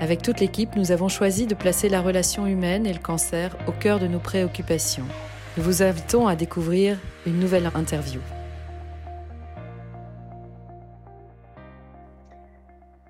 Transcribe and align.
avec 0.00 0.22
toute 0.22 0.40
l'équipe, 0.40 0.74
nous 0.76 0.90
avons 0.90 1.08
choisi 1.08 1.46
de 1.46 1.54
placer 1.54 1.88
la 1.88 2.00
relation 2.00 2.46
humaine 2.46 2.84
et 2.84 2.92
le 2.92 2.98
cancer 2.98 3.56
au 3.68 3.72
cœur 3.72 4.00
de 4.00 4.08
nos 4.08 4.18
préoccupations. 4.18 5.04
Nous 5.56 5.62
vous 5.62 5.82
invitons 5.82 6.26
à 6.26 6.34
découvrir 6.34 6.98
une 7.26 7.38
nouvelle 7.38 7.70
interview. 7.74 8.20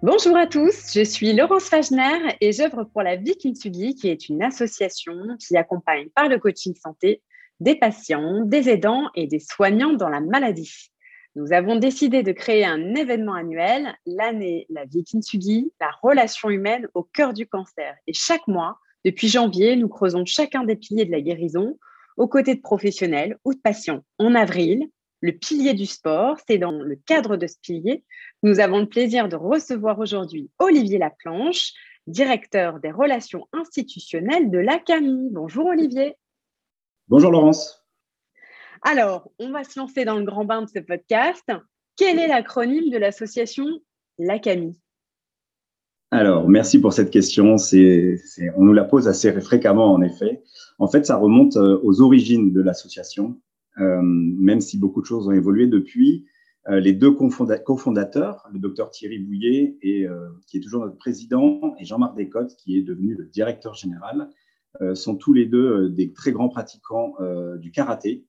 Bonjour 0.02 0.36
à 0.36 0.46
tous, 0.46 0.92
je 0.94 1.02
suis 1.02 1.32
Laurence 1.32 1.70
Fagner 1.70 2.36
et 2.42 2.52
j'œuvre 2.52 2.84
pour 2.84 3.02
la 3.02 3.16
Vie 3.16 3.36
qui 3.38 4.08
est 4.08 4.28
une 4.28 4.42
association 4.42 5.14
qui 5.38 5.56
accompagne 5.56 6.10
par 6.14 6.28
le 6.28 6.38
coaching 6.38 6.74
santé 6.74 7.22
des 7.60 7.76
patients, 7.76 8.44
des 8.44 8.68
aidants 8.68 9.08
et 9.14 9.26
des 9.26 9.38
soignants 9.38 9.94
dans 9.94 10.10
la 10.10 10.20
maladie. 10.20 10.92
Nous 11.36 11.52
avons 11.52 11.76
décidé 11.76 12.22
de 12.22 12.32
créer 12.32 12.64
un 12.64 12.94
événement 12.94 13.34
annuel, 13.34 13.96
l'année 14.06 14.66
La 14.70 14.84
Vie 14.84 15.04
Kintsugi, 15.04 15.72
la 15.80 15.90
relation 16.02 16.48
humaine 16.48 16.88
au 16.94 17.02
cœur 17.02 17.32
du 17.32 17.46
cancer. 17.46 17.96
Et 18.06 18.12
chaque 18.12 18.46
mois, 18.46 18.78
depuis 19.04 19.28
janvier, 19.28 19.76
nous 19.76 19.88
creusons 19.88 20.24
chacun 20.24 20.64
des 20.64 20.76
piliers 20.76 21.04
de 21.04 21.10
la 21.10 21.20
guérison 21.20 21.78
aux 22.16 22.28
côtés 22.28 22.54
de 22.54 22.60
professionnels 22.60 23.38
ou 23.44 23.52
de 23.52 23.58
patients. 23.58 24.04
En 24.18 24.34
avril, 24.34 24.88
le 25.20 25.32
pilier 25.32 25.74
du 25.74 25.86
sport. 25.86 26.36
C'est 26.46 26.58
dans 26.58 26.70
le 26.70 26.96
cadre 26.96 27.36
de 27.36 27.46
ce 27.46 27.56
pilier 27.60 28.04
nous 28.44 28.60
avons 28.60 28.80
le 28.80 28.86
plaisir 28.86 29.30
de 29.30 29.36
recevoir 29.36 29.98
aujourd'hui 29.98 30.50
Olivier 30.58 30.98
Laplanche, 30.98 31.72
directeur 32.06 32.78
des 32.78 32.90
relations 32.90 33.48
institutionnelles 33.54 34.50
de 34.50 34.58
l'ACAMI. 34.58 35.30
Bonjour 35.32 35.66
Olivier. 35.66 36.16
Bonjour 37.08 37.30
Laurence. 37.30 37.83
Alors, 38.86 39.30
on 39.38 39.50
va 39.50 39.64
se 39.64 39.80
lancer 39.80 40.04
dans 40.04 40.18
le 40.18 40.26
grand 40.26 40.44
bain 40.44 40.60
de 40.60 40.68
ce 40.68 40.78
podcast. 40.78 41.50
Quel 41.96 42.18
est 42.18 42.28
l'acronyme 42.28 42.90
de 42.90 42.98
l'association 42.98 43.64
l'ACAMI? 44.18 44.78
Alors, 46.10 46.46
merci 46.50 46.78
pour 46.78 46.92
cette 46.92 47.10
question. 47.10 47.56
on 47.56 48.62
nous 48.62 48.72
la 48.74 48.84
pose 48.84 49.08
assez 49.08 49.32
fréquemment, 49.40 49.90
en 49.90 50.02
effet. 50.02 50.42
En 50.78 50.86
fait, 50.86 51.06
ça 51.06 51.16
remonte 51.16 51.56
euh, 51.56 51.80
aux 51.82 52.02
origines 52.02 52.52
de 52.52 52.60
l'association. 52.60 53.40
Euh, 53.80 54.00
même 54.02 54.60
si 54.60 54.78
beaucoup 54.78 55.00
de 55.00 55.06
choses 55.06 55.28
ont 55.28 55.32
évolué 55.32 55.66
depuis. 55.66 56.26
Euh, 56.68 56.78
les 56.78 56.92
deux 56.92 57.12
cofondateurs, 57.12 58.46
le 58.52 58.58
docteur 58.58 58.90
Thierry 58.90 59.18
Bouillet, 59.18 59.78
et, 59.80 60.06
qui 60.46 60.58
est 60.58 60.60
toujours 60.60 60.84
notre 60.84 60.98
président, 60.98 61.74
et 61.80 61.86
Jean-Marc 61.86 62.16
Descottes, 62.16 62.54
qui 62.56 62.76
est 62.76 62.82
devenu 62.82 63.14
le 63.14 63.24
directeur 63.24 63.72
général, 63.72 64.28
sont 64.94 65.14
tous 65.14 65.32
les 65.32 65.46
deux 65.46 65.88
des 65.88 66.12
très 66.12 66.32
grands 66.32 66.48
pratiquants 66.48 67.14
du 67.58 67.70
karaté, 67.70 68.24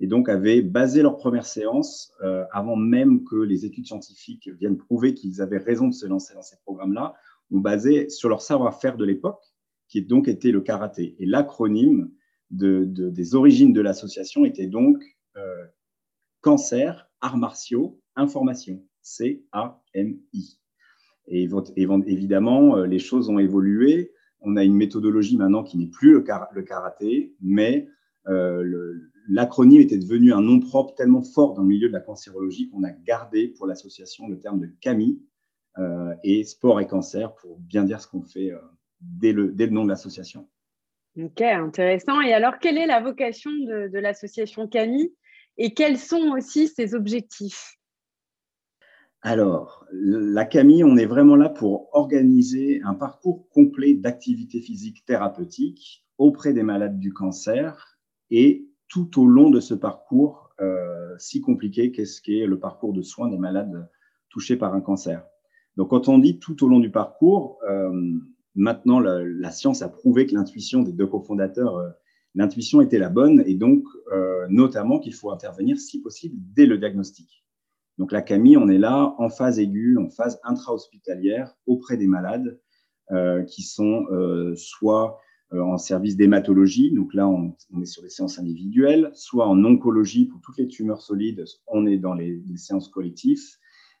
et 0.00 0.06
donc 0.06 0.28
avaient 0.28 0.62
basé 0.62 1.02
leur 1.02 1.16
première 1.16 1.46
séance 1.46 2.12
avant 2.52 2.76
même 2.76 3.24
que 3.24 3.36
les 3.36 3.64
études 3.64 3.86
scientifiques 3.86 4.48
viennent 4.48 4.76
prouver 4.76 5.14
qu'ils 5.14 5.40
avaient 5.40 5.58
raison 5.58 5.88
de 5.88 5.94
se 5.94 6.06
lancer 6.06 6.34
dans 6.34 6.42
ces 6.42 6.56
programmes-là, 6.64 7.14
ont 7.50 7.60
basé 7.60 8.08
sur 8.08 8.28
leur 8.28 8.42
savoir-faire 8.42 8.96
de 8.96 9.04
l'époque, 9.04 9.42
qui 9.88 10.02
donc 10.02 10.28
était 10.28 10.50
le 10.50 10.60
karaté. 10.60 11.16
Et 11.18 11.26
l'acronyme 11.26 12.10
de, 12.50 12.84
des 12.84 13.34
origines 13.34 13.72
de 13.72 13.80
l'association 13.80 14.44
était 14.44 14.66
donc 14.66 15.02
euh, 15.36 15.66
cancer, 16.40 17.08
arts 17.20 17.38
martiaux, 17.38 18.00
information, 18.14 18.84
C-A-M-I. 19.02 20.60
Et, 21.28 21.48
évidemment, 22.06 22.76
euh, 22.76 22.86
les 22.86 22.98
choses 22.98 23.28
ont 23.28 23.38
évolué. 23.38 24.12
On 24.40 24.56
a 24.56 24.64
une 24.64 24.76
méthodologie 24.76 25.36
maintenant 25.36 25.64
qui 25.64 25.76
n'est 25.76 25.88
plus 25.88 26.12
le, 26.12 26.62
karaté, 26.62 27.34
mais 27.40 27.88
euh, 28.28 28.94
l'acronyme 29.28 29.80
était 29.80 29.98
devenu 29.98 30.32
un 30.32 30.40
nom 30.40 30.60
propre 30.60 30.94
tellement 30.94 31.22
fort 31.22 31.54
dans 31.54 31.62
le 31.62 31.68
milieu 31.68 31.88
de 31.88 31.92
la 31.92 32.00
cancérologie 32.00 32.68
qu'on 32.68 32.84
a 32.84 32.90
gardé 32.90 33.48
pour 33.48 33.66
l'association 33.66 34.28
le 34.28 34.38
terme 34.38 34.60
de 34.60 34.70
CAMI 34.80 35.20
et 36.22 36.42
sport 36.44 36.80
et 36.80 36.86
cancer 36.86 37.34
pour 37.34 37.58
bien 37.58 37.84
dire 37.84 38.00
ce 38.00 38.08
qu'on 38.08 38.22
fait 38.22 38.50
dès 39.00 39.32
le 39.32 39.52
nom 39.66 39.84
de 39.84 39.90
l'association. 39.90 40.48
Ok, 41.18 41.40
intéressant. 41.40 42.20
Et 42.20 42.34
alors, 42.34 42.58
quelle 42.58 42.76
est 42.76 42.86
la 42.86 43.00
vocation 43.00 43.50
de, 43.50 43.98
l'association 43.98 44.68
CAMI 44.68 45.14
et 45.56 45.72
quels 45.72 45.98
sont 45.98 46.32
aussi 46.36 46.68
ses 46.68 46.94
objectifs? 46.94 47.78
Alors, 49.22 49.86
la 49.92 50.44
CAMI, 50.44 50.84
on 50.84 50.98
est 50.98 51.06
vraiment 51.06 51.36
là 51.36 51.48
pour 51.48 51.88
organiser 51.94 52.82
un 52.84 52.94
parcours 52.94 53.48
complet 53.48 53.94
d'activité 53.94 54.60
physique 54.60 55.04
thérapeutique 55.06 56.06
auprès 56.18 56.52
des 56.52 56.62
malades 56.62 56.98
du 56.98 57.14
cancer 57.14 57.98
et 58.30 58.68
tout 58.88 59.20
au 59.20 59.26
long 59.26 59.50
de 59.50 59.60
ce 59.60 59.74
parcours 59.74 60.46
euh, 60.60 61.14
si 61.18 61.40
compliqué 61.40 61.92
qu'est-ce 61.92 62.22
qu'est 62.22 62.46
le 62.46 62.58
parcours 62.58 62.92
de 62.92 63.02
soins 63.02 63.28
des 63.28 63.38
malades 63.38 63.88
touchés 64.30 64.56
par 64.56 64.74
un 64.74 64.80
cancer. 64.80 65.24
Donc, 65.76 65.90
quand 65.90 66.08
on 66.08 66.18
dit 66.18 66.38
tout 66.38 66.64
au 66.64 66.68
long 66.68 66.80
du 66.80 66.90
parcours, 66.90 67.58
euh, 67.68 68.18
Maintenant, 68.58 69.00
la, 69.00 69.50
science 69.50 69.82
a 69.82 69.90
prouvé 69.90 70.26
que 70.26 70.34
l'intuition 70.34 70.82
des 70.82 70.92
deux 70.92 71.06
cofondateurs, 71.06 71.76
euh, 71.76 71.90
l'intuition 72.34 72.80
était 72.80 72.98
la 72.98 73.10
bonne 73.10 73.44
et 73.44 73.52
donc 73.52 73.84
notamment 74.48 74.98
qu'il 74.98 75.12
faut 75.12 75.30
intervenir 75.30 75.78
si 75.78 76.00
possible 76.00 76.36
dès 76.54 76.64
le 76.64 76.78
diagnostic. 76.78 77.44
Donc 77.98 78.12
la 78.12 78.22
CAMI, 78.22 78.56
on 78.56 78.68
est 78.68 78.78
là 78.78 79.14
en 79.18 79.28
phase 79.28 79.58
aiguë, 79.58 79.98
en 79.98 80.08
phase 80.08 80.40
intra-hospitalière 80.42 81.54
auprès 81.66 81.98
des 81.98 82.06
malades 82.06 82.58
qui 83.46 83.62
sont 83.62 84.06
soit 84.54 85.18
en 85.52 85.78
service 85.78 86.16
d'hématologie, 86.16 86.92
donc 86.92 87.14
là 87.14 87.28
on, 87.28 87.54
est 87.80 87.86
sur 87.86 88.02
des 88.02 88.08
séances 88.08 88.38
individuelles, 88.38 89.10
soit 89.14 89.46
en 89.46 89.64
oncologie 89.64 90.26
pour 90.26 90.40
toutes 90.40 90.58
les 90.58 90.66
tumeurs 90.66 91.02
solides, 91.02 91.44
on 91.68 91.86
est 91.86 91.98
dans 91.98 92.14
les, 92.14 92.42
les 92.46 92.56
séances 92.56 92.88
collectives, 92.88 93.42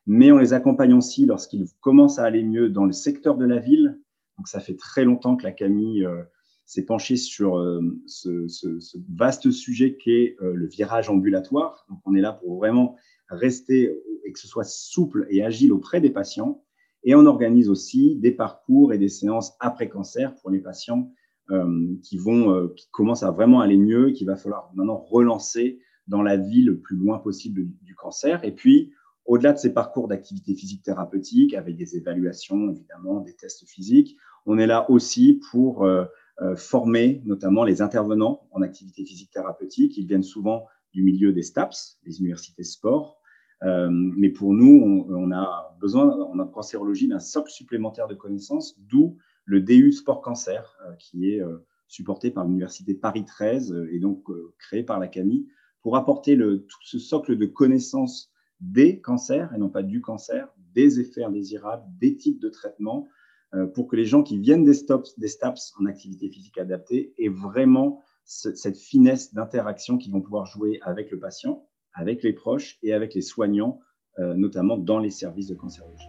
mais 0.06 0.32
on 0.32 0.38
les 0.38 0.52
accompagne 0.52 0.92
aussi 0.92 1.24
lorsqu'ils 1.24 1.68
commencent 1.80 2.18
à 2.18 2.24
aller 2.24 2.42
mieux 2.42 2.68
dans 2.68 2.84
le 2.84 2.92
secteur 2.92 3.36
de 3.36 3.44
la 3.44 3.58
ville, 3.58 4.00
donc, 4.38 4.48
ça 4.48 4.60
fait 4.60 4.76
très 4.76 5.04
longtemps 5.04 5.36
que 5.36 5.44
la 5.44 5.52
Camille 5.52 6.04
euh, 6.04 6.22
s'est 6.66 6.84
penchée 6.84 7.16
sur 7.16 7.58
euh, 7.58 7.80
ce, 8.06 8.46
vaste 9.14 9.50
sujet 9.50 9.96
qu'est 9.96 10.36
euh, 10.42 10.52
le 10.54 10.66
virage 10.66 11.08
ambulatoire. 11.08 11.86
Donc, 11.88 12.00
on 12.04 12.14
est 12.14 12.20
là 12.20 12.32
pour 12.32 12.58
vraiment 12.58 12.96
rester 13.28 13.92
et 14.24 14.32
que 14.32 14.38
ce 14.38 14.46
soit 14.46 14.64
souple 14.64 15.26
et 15.30 15.42
agile 15.42 15.72
auprès 15.72 16.00
des 16.00 16.10
patients. 16.10 16.62
Et 17.02 17.14
on 17.14 17.26
organise 17.26 17.68
aussi 17.68 18.16
des 18.16 18.32
parcours 18.32 18.92
et 18.92 18.98
des 18.98 19.08
séances 19.08 19.54
après 19.60 19.88
cancer 19.88 20.34
pour 20.36 20.50
les 20.50 20.58
patients 20.58 21.12
qui 22.02 22.18
vont, 22.18 22.68
qui 22.76 22.88
commencent 22.90 23.22
à 23.22 23.30
vraiment 23.30 23.60
aller 23.60 23.76
mieux, 23.76 24.10
qu'il 24.10 24.26
va 24.26 24.36
falloir 24.36 24.70
maintenant 24.74 24.96
relancer 24.96 25.78
dans 26.08 26.22
la 26.22 26.36
vie 26.36 26.62
le 26.62 26.78
plus 26.78 26.96
loin 26.96 27.18
possible 27.18 27.66
du 27.82 27.94
cancer. 27.94 28.44
Et 28.44 28.52
puis, 28.52 28.92
au-delà 29.24 29.52
de 29.52 29.58
ces 29.58 29.72
parcours 29.72 30.08
d'activité 30.08 30.54
physique 30.54 30.82
thérapeutique, 30.82 31.54
avec 31.54 31.76
des 31.76 31.96
évaluations, 31.96 32.70
évidemment, 32.70 33.20
des 33.20 33.34
tests 33.34 33.66
physiques, 33.66 34.16
on 34.44 34.58
est 34.58 34.66
là 34.66 34.88
aussi 34.90 35.40
pour 35.50 35.84
euh, 35.84 36.04
former 36.54 37.22
notamment 37.24 37.64
les 37.64 37.82
intervenants 37.82 38.46
en 38.52 38.62
activité 38.62 39.04
physique 39.04 39.30
thérapeutique. 39.32 39.96
Ils 39.96 40.06
viennent 40.06 40.22
souvent 40.22 40.66
du 40.92 41.02
milieu 41.02 41.32
des 41.32 41.42
STAPS, 41.42 41.98
les 42.04 42.20
universités 42.20 42.62
sport. 42.62 43.18
mais 43.62 44.30
pour 44.30 44.54
nous, 44.54 45.06
on, 45.08 45.32
a 45.32 45.76
besoin 45.80 46.10
en 46.10 46.46
cancérologie 46.46 47.08
d'un 47.08 47.18
socle 47.18 47.50
supplémentaire 47.50 48.06
de 48.06 48.14
connaissances, 48.14 48.78
d'où 48.80 49.16
le 49.46 49.60
DU 49.60 49.92
Sport 49.92 50.20
Cancer, 50.20 50.76
qui 50.98 51.30
est 51.30 51.42
supporté 51.88 52.30
par 52.30 52.44
l'Université 52.44 52.94
Paris 52.94 53.24
13 53.24 53.88
et 53.90 53.98
donc 53.98 54.24
créé 54.58 54.82
par 54.82 54.98
la 54.98 55.08
CAMI 55.08 55.46
pour 55.80 55.96
apporter 55.96 56.36
tout 56.36 56.82
ce 56.82 56.98
socle 56.98 57.38
de 57.38 57.46
connaissances 57.46 58.30
des 58.60 59.00
cancers 59.00 59.52
et 59.54 59.58
non 59.58 59.68
pas 59.68 59.82
du 59.82 60.00
cancer, 60.00 60.48
des 60.74 61.00
effets 61.00 61.24
indésirables, 61.24 61.84
des 61.98 62.16
types 62.16 62.40
de 62.40 62.48
traitements, 62.48 63.08
euh, 63.54 63.66
pour 63.66 63.86
que 63.86 63.96
les 63.96 64.04
gens 64.04 64.22
qui 64.22 64.38
viennent 64.38 64.64
des, 64.64 64.74
stops, 64.74 65.18
des 65.18 65.28
STAPS 65.28 65.74
en 65.78 65.86
activité 65.86 66.28
physique 66.28 66.58
adaptée 66.58 67.14
aient 67.18 67.28
vraiment 67.28 68.02
cette 68.24 68.76
finesse 68.76 69.32
d'interaction 69.34 69.98
qu'ils 69.98 70.12
vont 70.12 70.20
pouvoir 70.20 70.46
jouer 70.46 70.80
avec 70.82 71.12
le 71.12 71.18
patient, 71.20 71.64
avec 71.94 72.24
les 72.24 72.32
proches 72.32 72.76
et 72.82 72.92
avec 72.92 73.14
les 73.14 73.22
soignants, 73.22 73.78
euh, 74.18 74.34
notamment 74.34 74.76
dans 74.76 74.98
les 74.98 75.10
services 75.10 75.46
de 75.46 75.54
cancérologie. 75.54 76.08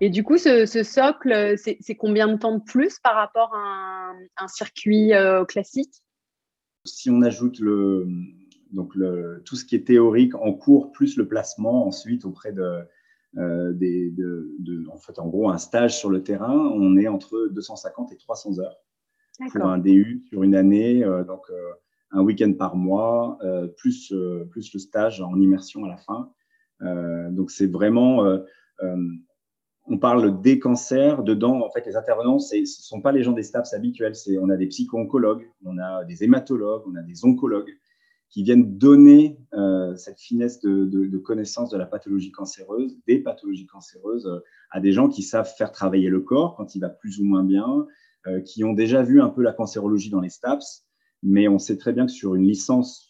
Et 0.00 0.10
du 0.10 0.22
coup, 0.22 0.38
ce, 0.38 0.64
socle, 0.84 1.56
c'est 1.58 1.94
combien 1.96 2.28
de 2.28 2.38
temps 2.38 2.56
de 2.56 2.62
plus 2.62 2.98
par 3.00 3.14
rapport 3.14 3.52
à 3.54 4.12
un, 4.36 4.48
circuit 4.48 5.12
euh, 5.12 5.44
classique? 5.44 6.02
Si 6.84 7.10
on 7.10 7.20
ajoute 7.22 7.58
le, 7.58 8.06
donc 8.70 8.94
le, 8.94 9.42
tout 9.44 9.56
ce 9.56 9.64
qui 9.64 9.74
est 9.74 9.86
théorique 9.86 10.34
en 10.36 10.52
cours, 10.52 10.92
plus 10.92 11.16
le 11.16 11.26
placement 11.26 11.86
ensuite 11.86 12.24
auprès 12.24 12.52
de, 12.52 12.80
euh, 13.38 13.72
des, 13.72 14.10
de, 14.10 14.86
en 14.92 14.98
fait, 14.98 15.18
en 15.18 15.26
gros, 15.26 15.50
un 15.50 15.58
stage 15.58 15.98
sur 15.98 16.10
le 16.10 16.22
terrain, 16.22 16.56
on 16.56 16.96
est 16.96 17.08
entre 17.08 17.48
250 17.50 18.12
et 18.12 18.16
300 18.16 18.60
heures 18.60 18.76
pour 19.52 19.66
un 19.66 19.78
DU 19.78 20.24
sur 20.28 20.44
une 20.44 20.54
année, 20.54 21.04
euh, 21.04 21.24
donc 21.24 21.50
un 22.12 22.22
week-end 22.22 22.52
par 22.52 22.76
mois, 22.76 23.38
plus, 23.76 24.14
plus 24.50 24.72
le 24.72 24.78
stage 24.78 25.20
en 25.20 25.38
immersion 25.40 25.84
à 25.84 25.88
la 25.88 25.96
fin. 25.96 26.32
donc 27.32 27.50
c'est 27.50 27.66
vraiment 27.66 28.24
on 29.88 29.98
parle 29.98 30.40
des 30.40 30.58
cancers. 30.58 31.22
Dedans, 31.22 31.60
en 31.62 31.70
fait, 31.70 31.84
les 31.86 31.96
intervenants, 31.96 32.38
ce 32.38 32.56
ne 32.56 32.64
sont 32.64 33.00
pas 33.00 33.12
les 33.12 33.22
gens 33.22 33.32
des 33.32 33.42
STAPS 33.42 33.72
habituels. 33.74 34.14
On 34.40 34.50
a 34.50 34.56
des 34.56 34.66
psycho-oncologues, 34.66 35.48
on 35.64 35.78
a 35.78 36.04
des 36.04 36.24
hématologues, 36.24 36.82
on 36.86 36.96
a 36.96 37.02
des 37.02 37.24
oncologues 37.24 37.72
qui 38.30 38.42
viennent 38.42 38.76
donner 38.76 39.40
euh, 39.54 39.96
cette 39.96 40.20
finesse 40.20 40.60
de, 40.60 41.18
connaissance 41.18 41.70
de 41.70 41.78
la 41.78 41.86
pathologie 41.86 42.30
cancéreuse, 42.30 42.96
des 43.06 43.20
pathologies 43.20 43.66
cancéreuses, 43.66 44.26
euh, 44.26 44.40
à 44.70 44.80
des 44.80 44.92
gens 44.92 45.08
qui 45.08 45.22
savent 45.22 45.50
faire 45.56 45.72
travailler 45.72 46.10
le 46.10 46.20
corps 46.20 46.54
quand 46.56 46.74
il 46.74 46.80
va 46.80 46.90
plus 46.90 47.20
ou 47.20 47.24
moins 47.24 47.42
bien, 47.42 47.86
euh, 48.26 48.40
qui 48.40 48.64
ont 48.64 48.74
déjà 48.74 49.02
vu 49.02 49.22
un 49.22 49.30
peu 49.30 49.42
la 49.42 49.52
cancérologie 49.52 50.10
dans 50.10 50.20
les 50.20 50.28
STAPS. 50.28 50.84
Mais 51.22 51.48
on 51.48 51.58
sait 51.58 51.78
très 51.78 51.92
bien 51.92 52.06
que 52.06 52.12
sur 52.12 52.34
une 52.34 52.44
licence 52.44 53.06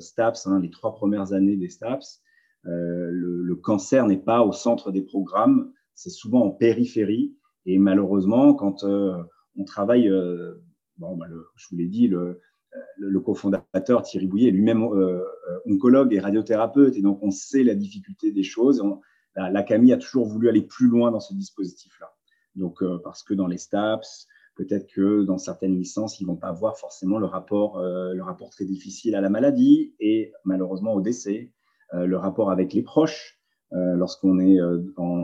STAPS, 0.00 0.46
hein, 0.46 0.60
les 0.60 0.70
trois 0.70 0.94
premières 0.94 1.32
années 1.32 1.56
des 1.56 1.68
STAPS, 1.68 2.20
le, 2.64 3.54
cancer 3.54 4.06
n'est 4.06 4.18
pas 4.18 4.42
au 4.42 4.52
centre 4.52 4.90
des 4.90 5.02
programmes 5.02 5.72
c'est 5.98 6.10
souvent 6.10 6.42
en 6.46 6.50
périphérie. 6.50 7.34
Et 7.66 7.76
malheureusement, 7.76 8.54
quand 8.54 8.84
euh, 8.84 9.20
on 9.56 9.64
travaille, 9.64 10.08
euh, 10.08 10.54
bon, 10.96 11.16
bah, 11.16 11.26
je 11.56 11.66
vous 11.70 11.76
l'ai 11.76 11.88
dit, 11.88 12.06
le, 12.06 12.40
le, 12.98 13.20
cofondateur 13.20 14.02
Thierry 14.02 14.28
Bouillet 14.28 14.48
est 14.48 14.52
lui-même 14.52 14.84
euh, 14.84 15.20
oncologue 15.66 16.14
et 16.14 16.20
radiothérapeute, 16.20 16.96
et 16.96 17.02
donc 17.02 17.18
on 17.22 17.32
sait 17.32 17.64
la 17.64 17.74
difficulté 17.74 18.30
des 18.30 18.44
choses. 18.44 18.80
la, 19.34 19.62
Camille 19.64 19.92
a 19.92 19.96
toujours 19.96 20.24
voulu 20.24 20.48
aller 20.48 20.62
plus 20.62 20.86
loin 20.86 21.10
dans 21.10 21.20
ce 21.20 21.34
dispositif-là. 21.34 22.12
Donc, 22.54 22.82
parce 23.02 23.24
que 23.24 23.34
dans 23.34 23.48
les 23.48 23.58
STAPS, 23.58 24.26
peut-être 24.54 24.86
que 24.92 25.24
dans 25.24 25.38
certaines 25.38 25.76
licences, 25.76 26.20
ils 26.20 26.26
vont 26.26 26.36
pas 26.36 26.52
voir 26.52 26.78
forcément 26.78 27.18
le 27.18 27.26
rapport, 27.26 27.80
le 27.80 28.22
rapport 28.22 28.50
très 28.50 28.64
difficile 28.64 29.14
à 29.14 29.20
la 29.20 29.30
maladie 29.30 29.94
et 30.00 30.32
malheureusement 30.44 30.94
au 30.94 31.00
décès, 31.00 31.52
le 31.92 32.16
rapport 32.16 32.50
avec 32.50 32.72
les 32.72 32.82
proches, 32.82 33.37
euh, 33.37 33.37
lorsqu'on 33.72 34.38
est 34.40 34.60
euh, 34.60 34.78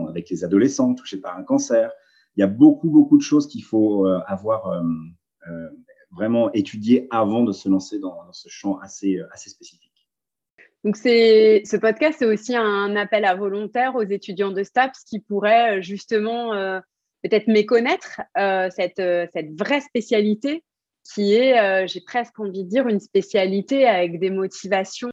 avec 0.07 0.29
les 0.29 0.43
adolescents 0.43 0.93
touchés 0.93 1.19
par 1.19 1.37
un 1.37 1.43
cancer. 1.43 1.91
Il 2.35 2.41
y 2.41 2.43
a 2.43 2.47
beaucoup, 2.47 2.89
beaucoup 2.89 3.17
de 3.17 3.23
choses 3.23 3.47
qu'il 3.47 3.63
faut 3.63 4.05
euh, 4.05 4.19
avoir 4.27 4.83
vraiment 6.11 6.51
étudiées 6.53 7.07
avant 7.11 7.43
de 7.43 7.51
se 7.51 7.69
lancer 7.69 7.99
dans, 7.99 8.31
ce 8.31 8.49
champ 8.49 8.77
assez, 8.79 9.19
assez 9.31 9.49
spécifique. 9.49 9.91
Donc, 10.83 10.97
ce 10.97 11.77
podcast, 11.77 12.17
c'est 12.19 12.25
aussi 12.25 12.55
un 12.55 12.95
appel 12.95 13.25
à 13.25 13.35
volontaires 13.35 13.95
aux 13.95 14.03
étudiants 14.03 14.51
de 14.51 14.63
STAPS 14.63 15.03
qui 15.05 15.19
pourraient 15.19 15.81
justement 15.81 16.51
peut-être 17.23 17.47
méconnaître 17.47 18.21
cette, 18.35 19.01
cette, 19.33 19.59
vraie 19.59 19.81
spécialité 19.81 20.63
qui 21.13 21.33
est, 21.33 21.87
j'ai 21.87 22.01
presque 22.01 22.39
envie 22.39 22.63
de 22.63 22.69
dire, 22.69 22.87
une 22.87 22.99
spécialité 22.99 23.87
avec 23.87 24.19
des 24.19 24.29
motivations 24.29 25.09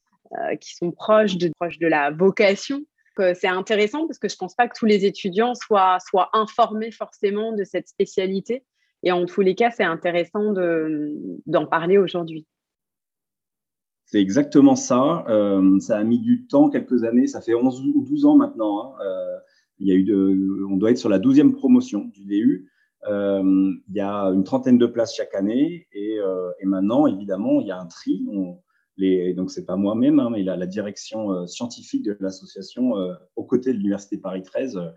qui 0.61 0.75
sont 0.75 0.93
proches 0.93 1.37
de, 1.37 1.51
proches 1.59 1.79
de 1.79 1.89
la 1.89 2.11
vocation 2.11 2.85
c'est 3.17 3.49
intéressant 3.49 4.07
parce 4.07 4.19
que 4.19 4.29
je 4.29 4.35
ne 4.35 4.39
pense 4.39 4.55
pas 4.55 4.69
que 4.69 4.79
tous 4.79 4.87
les 4.87 5.05
étudiants 5.05 5.55
soient, 5.55 5.99
informés 6.33 6.91
forcément 6.91 7.53
de 7.53 7.65
cette 7.65 7.89
spécialité. 7.89 8.65
Et 9.03 9.13
en 9.13 9.27
tous 9.27 9.41
les 9.41 9.55
cas, 9.55 9.71
c'est 9.71 9.85
intéressant 9.85 10.53
d'en 11.47 11.67
parler 11.67 11.99
aujourd'hui. 11.99 12.47
C'est 14.13 14.21
exactement 14.21 14.77
ça. 14.77 15.25
Euh, 15.29 15.79
ça 15.81 15.97
a 15.97 16.05
mis 16.05 16.19
du 16.19 16.47
temps, 16.47 16.69
quelques 16.69 17.03
années. 17.03 17.27
Ça 17.27 17.41
fait 17.41 17.55
11 17.55 17.81
ou 17.95 18.05
12 18.05 18.27
ans 18.27 18.37
maintenant. 18.37 18.85
Hein. 18.85 19.05
Euh, 19.07 19.39
il 19.79 19.89
y 19.89 19.93
a 19.93 19.95
eu 19.95 20.67
on 20.71 20.77
doit 20.77 20.91
être 20.91 20.99
sur 20.99 21.09
la 21.09 21.19
12e 21.19 21.53
promotion 21.53 22.05
du 22.13 22.27
DU. 22.27 22.71
Euh, 23.09 23.73
il 23.89 23.95
y 23.95 24.01
a 24.01 24.27
une 24.27 24.45
trentaine 24.45 24.77
de 24.77 24.87
places 24.87 25.17
chaque 25.17 25.35
année. 25.35 25.89
Et, 25.93 26.19
maintenant, 26.63 27.07
évidemment, 27.07 27.61
il 27.61 27.69
y 27.69 27.71
a 27.71 27.81
un 27.81 27.87
tri. 27.87 28.25
Les, 28.97 29.33
donc, 29.35 29.51
c'est 29.51 29.65
pas 29.65 29.77
moi-même, 29.77 30.19
hein, 30.19 30.31
mais 30.31 30.43
la, 30.43 30.57
la 30.57 30.67
direction 30.67 31.33
euh, 31.33 31.47
scientifique 31.47 32.05
de 32.05 32.17
l'association, 32.21 32.97
euh, 32.99 33.15
aux 33.37 33.45
côtés 33.45 33.73
de 33.73 33.79
l'Université 33.79 34.19
Paris 34.19 34.43
13, 34.43 34.77
euh, 34.77 34.91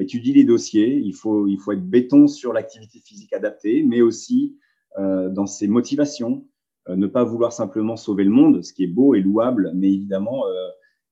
étudie 0.00 0.32
les 0.32 0.44
dossiers. 0.44 0.96
Il 0.96 1.14
faut, 1.14 1.46
il 1.46 1.58
faut 1.58 1.72
être 1.72 1.88
béton 1.88 2.26
sur 2.26 2.52
l'activité 2.52 3.00
physique 3.00 3.32
adaptée, 3.32 3.82
mais 3.82 4.00
aussi 4.00 4.56
dans 4.96 5.46
ses 5.46 5.68
motivations. 5.68 6.44
ne 6.88 7.06
pas 7.06 7.22
vouloir 7.22 7.52
simplement 7.52 7.96
sauver 7.96 8.24
le 8.24 8.30
monde, 8.30 8.64
ce 8.64 8.72
qui 8.72 8.82
est 8.82 8.88
beau 8.88 9.14
et 9.14 9.20
louable, 9.20 9.70
mais 9.74 9.92
évidemment 9.92 10.42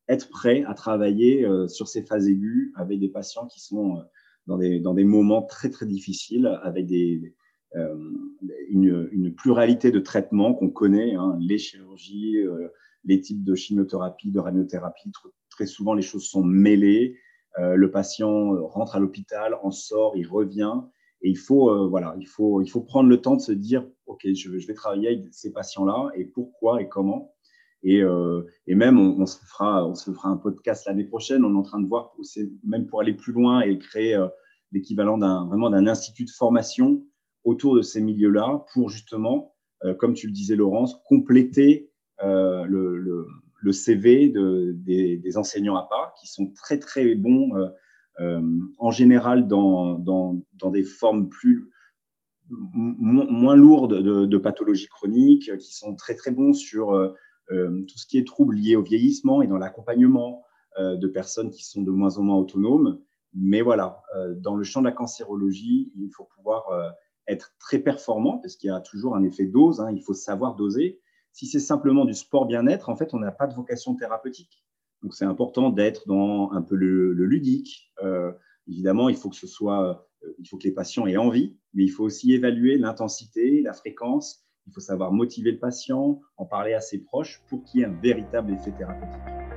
être 0.09 0.29
prêt 0.29 0.65
à 0.67 0.75
travailler 0.75 1.47
sur 1.69 1.87
ces 1.87 2.03
phases 2.03 2.29
aiguës 2.29 2.73
avec 2.75 2.99
des 2.99 3.09
patients 3.09 3.47
qui 3.47 3.61
sont 3.61 4.03
dans, 4.47 4.59
des, 4.59 4.81
dans 4.81 4.95
des 4.95 5.05
moments 5.05 5.43
très, 5.43 5.71
très 5.71 5.87
difficiles, 5.87 6.59
avec 6.63 6.87
des, 6.87 7.35
une, 8.71 9.09
une, 9.13 9.35
pluralité 9.35 9.91
de 9.91 10.01
traitements 10.01 10.55
qu'on 10.55 10.71
connaît, 10.71 11.15
hein, 11.15 11.37
les 11.41 11.59
chirurgies, 11.59 12.39
euh, 12.39 12.69
les 13.05 13.21
types 13.21 13.45
de 13.45 13.55
chimiothérapie, 13.55 14.31
de 14.31 14.41
radiothérapie. 14.41 15.13
Très 15.51 15.67
souvent, 15.67 15.95
les 15.95 16.03
choses 16.03 16.25
sont 16.25 16.43
mêlées. 16.43 17.19
Euh, 17.59 17.75
le 17.75 17.91
patient 17.91 18.55
rentre 18.67 18.97
à 18.97 18.99
l'hôpital, 18.99 19.57
en 19.63 19.71
sort, 19.71 20.17
il 20.17 20.27
revient. 20.27 20.75
Et 21.23 21.31
il 21.31 21.39
faut, 21.39 21.89
voilà, 21.89 22.15
il, 22.21 22.27
faut, 22.27 22.61
il 22.61 22.69
faut 22.69 22.83
prendre 22.83 23.09
le 23.09 23.21
temps 23.21 23.37
de 23.37 23.41
se 23.41 23.53
dire, 23.53 23.87
OK, 24.07 24.27
je, 24.35 24.67
vais 24.67 24.75
travailler 24.75 25.09
avec 25.09 25.25
ces 25.33 25.51
patients-là 25.51 26.11
et 26.15 26.27
pourquoi 26.27 26.83
et 26.83 26.89
comment. 26.89 27.33
Et, 27.83 28.03
et 28.67 28.75
même, 28.75 28.99
on, 28.99 29.25
se 29.25 29.39
fera, 29.39 29.87
on 29.87 29.95
se 29.95 30.11
fera 30.11 30.29
un 30.29 30.37
podcast 30.37 30.85
l'année 30.87 31.05
prochaine. 31.05 31.43
On 31.45 31.55
est 31.55 31.59
en 31.59 31.63
train 31.63 31.81
de 31.81 31.89
voir, 31.89 32.15
même 32.65 32.87
pour 32.87 33.01
aller 33.01 33.15
plus 33.15 33.33
loin 33.33 33.63
et 33.63 33.79
créer 33.79 34.23
l'équivalent 34.73 35.17
vraiment 35.47 35.71
d'un 35.71 35.87
institut 35.87 36.27
de 36.27 36.31
formation 36.31 37.03
autour 37.47 37.77
de 37.77 37.83
ces 37.83 38.03
milieux-là 38.03 38.67
pour 38.75 38.91
justement, 38.91 39.55
euh, 39.85 39.95
comme 39.95 40.15
tu 40.15 40.27
le 40.27 40.33
disais 40.33 40.57
Laurence, 40.57 41.01
compléter 41.07 41.91
euh, 42.23 42.65
le, 42.65 43.73
CV 43.73 44.29
des, 44.29 45.37
enseignants 45.37 45.77
à 45.77 45.89
part 45.89 46.15
qui 46.21 46.29
sont 46.29 46.53
très 46.53 46.79
très 46.79 47.17
bons 47.17 47.51
euh, 48.21 48.41
en 48.79 48.91
général 48.93 49.49
dans, 49.49 50.43
des 50.71 50.85
formes 50.85 51.29
plus 51.29 51.71
moins 52.49 53.57
lourdes 53.57 54.03
de, 54.03 54.39
pathologies 54.39 54.87
chroniques, 54.87 55.57
qui 55.59 55.75
sont 55.75 55.97
très 55.97 56.15
très 56.15 56.31
bons 56.31 56.53
sur 56.53 56.93
tout 57.49 57.99
ce 57.99 58.07
qui 58.07 58.19
est 58.19 58.27
troubles 58.27 58.55
liés 58.55 58.77
au 58.77 58.83
vieillissement 58.83 59.43
et 59.43 59.49
dans 59.49 59.59
l'accompagnement 59.59 60.45
de 60.79 61.09
personnes 61.09 61.51
qui 61.51 61.65
sont 61.65 61.83
de 61.83 61.91
moins 61.91 62.19
en 62.19 62.23
moins 62.23 62.37
autonomes. 62.37 63.01
Mais 63.35 63.63
voilà, 63.63 64.01
dans 64.37 64.55
le 64.55 64.63
champ 64.63 64.81
de 64.81 64.87
la 64.87 64.93
cancérologie, 64.93 65.91
il 65.97 66.11
faut 66.15 66.29
pouvoir 66.37 66.69
être 67.29 67.55
très 67.59 67.79
performant, 67.79 68.39
parce 68.39 68.57
qu'il 68.57 68.69
y 68.69 68.73
a 68.73 68.81
toujours 68.81 69.17
un 69.17 69.23
effet 69.25 69.47
dose, 69.47 69.81
hein, 69.81 69.91
il 69.93 70.03
faut 70.03 70.15
savoir 70.15 70.55
doser. 70.55 71.01
Si 71.33 71.47
c'est 71.47 71.61
simplement 71.61 72.05
du 72.05 72.15
sport 72.15 72.47
bien-être, 72.47 72.89
en 72.89 72.97
fait, 72.97 73.13
on 73.15 73.19
n'a 73.19 73.33
pas 73.33 73.47
de 73.47 73.55
vocation 73.55 73.95
thérapeutique. 73.95 74.65
Donc, 75.03 75.15
c'est 75.15 75.25
important 75.25 75.71
d'être 75.71 76.07
dans 76.07 76.51
un 76.53 76.63
peu 76.63 76.77
le, 76.77 77.13
ludique. 77.13 77.93
Euh, 78.03 78.33
évidemment, 78.67 79.09
il 79.09 79.17
faut 79.17 79.29
que 79.29 79.37
ce 79.37 79.47
soit, 79.47 80.09
euh, 80.23 80.35
il 80.39 80.49
faut 80.49 80.57
que 80.57 80.65
les 80.65 80.73
patients 80.73 81.07
aient 81.07 81.17
envie, 81.17 81.59
mais 81.75 81.85
il 81.85 81.91
faut 81.91 82.05
aussi 82.05 82.33
évaluer 82.33 82.79
l'intensité, 82.79 83.61
la 83.63 83.73
fréquence 83.73 84.47
Il 84.67 84.73
faut 84.73 84.81
savoir 84.81 85.13
motiver 85.13 85.53
le 85.53 85.59
patient, 85.59 86.21
en 86.37 86.47
parler 86.47 86.75
à 86.75 86.81
ses 86.81 86.99
proches 86.99 87.43
pour 87.49 87.63
qu'il 87.65 87.81
y 87.81 87.83
ait 87.83 87.87
un 87.87 88.01
véritable 88.01 88.53
effet 88.53 88.73
thérapeutique. 88.73 89.56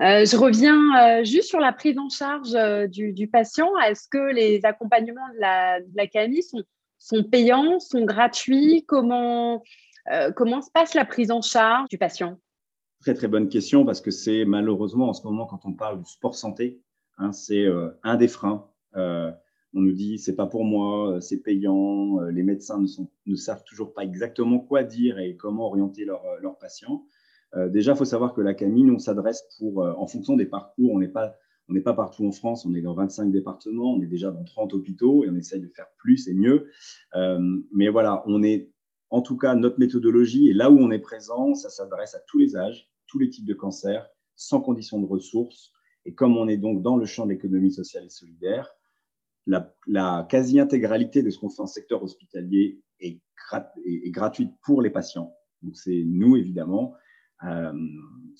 Euh, 0.00 0.24
je 0.24 0.36
reviens 0.36 0.78
euh, 1.20 1.24
juste 1.24 1.48
sur 1.48 1.58
la 1.58 1.72
prise 1.72 1.98
en 1.98 2.08
charge 2.08 2.54
euh, 2.54 2.86
du, 2.86 3.28
patient. 3.28 3.68
Est-ce 3.80 4.06
que 4.08 4.32
les 4.32 4.64
accompagnements 4.64 5.28
de 5.34 5.40
la, 5.40 5.80
de 5.80 6.40
sont, 6.98 7.24
payants, 7.24 7.80
sont 7.80 8.04
gratuits? 8.04 8.84
Comment, 8.86 9.62
comment 10.36 10.62
se 10.62 10.70
passe 10.70 10.94
la 10.94 11.04
prise 11.04 11.30
en 11.30 11.42
charge 11.42 11.88
du 11.88 11.98
patient? 11.98 12.38
Très 13.00 13.14
très 13.14 13.28
bonne 13.28 13.48
question 13.48 13.84
parce 13.84 14.00
que 14.00 14.10
c'est 14.10 14.44
malheureusement 14.44 15.08
en 15.08 15.12
ce 15.12 15.24
moment 15.24 15.46
quand 15.46 15.64
on 15.64 15.72
parle 15.72 16.02
du 16.02 16.10
sport 16.10 16.34
santé, 16.34 16.80
hein, 17.18 17.32
c'est 17.32 17.66
un 18.02 18.16
des 18.16 18.26
freins. 18.26 18.66
on 18.94 19.34
nous 19.74 19.92
dit 19.92 20.18
c'est 20.18 20.34
pas 20.34 20.46
pour 20.46 20.64
moi, 20.64 21.18
c'est 21.20 21.42
payant. 21.42 22.20
les 22.20 22.42
médecins 22.42 22.82
ne, 23.26 23.36
savent 23.36 23.62
toujours 23.64 23.92
pas 23.92 24.02
exactement 24.02 24.58
quoi 24.58 24.82
dire 24.82 25.18
et 25.18 25.36
comment 25.36 25.66
orienter 25.66 26.04
leurs 26.04 26.58
patients. 26.58 27.04
Euh, 27.54 27.68
déjà, 27.68 27.92
il 27.92 27.98
faut 27.98 28.04
savoir 28.04 28.34
que 28.34 28.40
la 28.40 28.54
Camine, 28.54 28.90
on 28.90 28.98
s'adresse 28.98 29.44
pour, 29.58 29.82
euh, 29.82 29.92
en 29.96 30.06
fonction 30.06 30.36
des 30.36 30.46
parcours, 30.46 30.92
on 30.92 30.98
n'est 30.98 31.08
pas, 31.08 31.34
on 31.68 31.72
n'est 31.74 31.80
pas 31.80 31.94
partout 31.94 32.26
en 32.26 32.32
France, 32.32 32.66
on 32.66 32.74
est 32.74 32.80
dans 32.80 32.94
25 32.94 33.30
départements, 33.30 33.94
on 33.94 34.02
est 34.02 34.06
déjà 34.06 34.30
dans 34.30 34.44
30 34.44 34.74
hôpitaux 34.74 35.24
et 35.24 35.30
on 35.30 35.36
essaye 35.36 35.60
de 35.60 35.68
faire 35.68 35.86
plus 35.98 36.28
et 36.28 36.34
mieux. 36.34 36.68
Euh, 37.14 37.60
mais 37.72 37.88
voilà, 37.88 38.22
on 38.26 38.42
est, 38.42 38.70
en 39.10 39.22
tout 39.22 39.36
cas, 39.36 39.54
notre 39.54 39.78
méthodologie 39.78 40.48
et 40.48 40.54
là 40.54 40.70
où 40.70 40.78
on 40.78 40.90
est 40.90 40.98
présent, 40.98 41.54
ça 41.54 41.70
s'adresse 41.70 42.14
à 42.14 42.20
tous 42.26 42.38
les 42.38 42.56
âges, 42.56 42.90
tous 43.06 43.18
les 43.18 43.30
types 43.30 43.46
de 43.46 43.54
cancers, 43.54 44.08
sans 44.36 44.60
condition 44.60 45.00
de 45.00 45.06
ressources. 45.06 45.72
Et 46.04 46.14
comme 46.14 46.36
on 46.36 46.48
est 46.48 46.56
donc 46.56 46.82
dans 46.82 46.96
le 46.96 47.06
champ 47.06 47.24
de 47.24 47.30
l'économie 47.30 47.72
sociale 47.72 48.04
et 48.04 48.10
solidaire, 48.10 48.70
la, 49.46 50.26
quasi-intégralité 50.28 51.22
de 51.22 51.30
ce 51.30 51.38
qu'on 51.38 51.48
fait 51.48 51.62
en 51.62 51.66
secteur 51.66 52.02
hospitalier 52.02 52.80
est, 53.00 53.20
gratuite 54.06 54.52
pour 54.62 54.82
les 54.82 54.90
patients. 54.90 55.34
Donc 55.62 55.76
c'est 55.76 56.02
nous, 56.04 56.36
évidemment, 56.36 56.94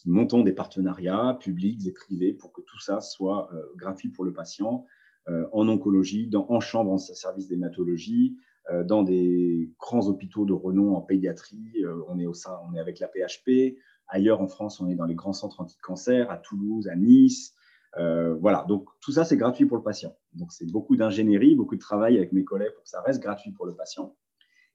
montons 0.07 0.43
des 0.43 0.53
partenariats 0.53 1.37
publics 1.41 1.87
et 1.87 1.93
privés 1.93 2.33
pour 2.33 2.53
que 2.53 2.61
tout 2.63 2.81
ça 2.81 3.01
soit 3.01 3.53
euh, 3.53 3.63
gratuit 3.77 4.09
pour 4.09 4.25
le 4.25 4.33
patient 4.33 4.85
euh, 5.29 5.47
en 5.53 5.69
oncologie, 5.69 6.29
dans, 6.29 6.47
en 6.49 6.61
chambre, 6.61 6.91
en 6.91 6.99
service 6.99 7.49
d'hématologie, 7.49 8.37
dans 8.85 9.03
des 9.03 9.73
grands 9.79 10.09
hôpitaux 10.09 10.45
de 10.45 10.53
renom 10.53 10.95
en 10.95 11.01
pédiatrie. 11.01 11.87
on, 12.07 12.19
est 12.19 12.27
au 12.27 12.35
sein, 12.35 12.55
on 12.69 12.75
est 12.75 12.79
avec 12.79 12.99
la 12.99 13.09
PHP. 13.09 13.79
Ailleurs 14.09 14.43
en 14.43 14.47
France, 14.47 14.79
on 14.79 14.89
est 14.91 14.95
dans 14.95 15.07
les 15.07 15.15
grands 15.15 15.33
centres 15.33 15.63
anti-cancer, 15.63 16.31
à 16.31 16.37
Toulouse, 16.37 16.87
à 16.87 16.95
Nice. 16.95 17.55
voilà, 17.97 18.67
donc 18.69 18.87
tout 19.01 19.13
ça, 19.13 19.25
c'est 19.25 19.39
gratuit 19.39 19.65
pour 19.65 19.79
le 19.79 19.83
patient. 19.83 20.15
Donc 20.35 20.53
c'est 20.53 20.71
beaucoup 20.71 20.97
d'ingénierie, 20.97 21.55
beaucoup 21.55 21.77
de 21.77 21.81
travail 21.81 22.19
avec 22.19 22.33
mes 22.33 22.45
collègues 22.45 22.75
pour 22.75 22.83
que 22.83 22.91
ça 22.91 23.01
reste 23.01 23.23
gratuit 23.23 23.53
pour 23.53 23.65
le 23.65 23.75
patient. 23.75 24.15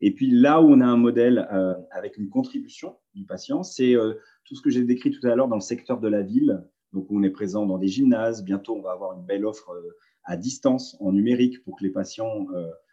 Et 0.05 0.11
puis 0.11 0.29
là 0.29 0.61
où 0.61 0.65
on 0.65 0.81
a 0.81 0.85
un 0.85 0.97
modèle 0.97 1.47
euh, 1.53 1.75
avec 1.91 2.17
une 2.17 2.27
contribution 2.27 2.97
du 3.15 3.23
patient, 3.25 3.63
c'est 3.63 3.95
euh, 3.95 4.15
tout 4.43 4.53
ce 4.53 4.61
que 4.61 4.69
j'ai 4.69 4.83
décrit 4.83 5.11
tout 5.11 5.25
à 5.25 5.33
l'heure 5.33 5.47
dans 5.47 5.55
le 5.55 5.61
secteur 5.61 6.01
de 6.01 6.09
la 6.09 6.21
ville. 6.21 6.61
Donc 6.91 7.07
on 7.09 7.23
est 7.23 7.29
présent 7.29 7.65
dans 7.65 7.77
des 7.77 7.87
gymnases. 7.87 8.43
Bientôt, 8.43 8.75
on 8.75 8.81
va 8.81 8.91
avoir 8.91 9.17
une 9.17 9.25
belle 9.25 9.45
offre 9.45 9.69
euh, 9.69 9.95
à 10.25 10.35
distance 10.35 10.97
en 10.99 11.13
numérique 11.13 11.63
pour 11.63 11.77
que 11.77 11.85
les 11.85 11.89
patients 11.89 12.47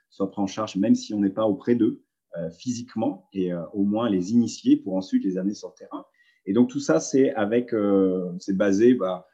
soient 0.08 0.30
pris 0.30 0.40
en 0.40 0.46
charge, 0.46 0.76
même 0.76 0.94
si 0.94 1.12
on 1.12 1.20
n'est 1.20 1.30
pas 1.30 1.46
auprès 1.46 1.76
d'eux 1.76 2.02
physiquement, 2.58 3.28
et 3.32 3.52
au 3.72 3.84
moins 3.84 4.10
les 4.10 4.32
initier 4.32 4.76
pour 4.76 4.96
ensuite 4.96 5.22
les 5.22 5.38
amener 5.38 5.54
sur 5.54 5.68
le 5.68 5.74
terrain. 5.74 6.04
Et 6.44 6.52
donc 6.52 6.70
tout 6.70 6.80
ça, 6.80 6.98
c'est 6.98 7.32
avec, 7.34 7.72
c'est 8.40 8.56
basé, 8.56 8.94
bah, 8.94 9.28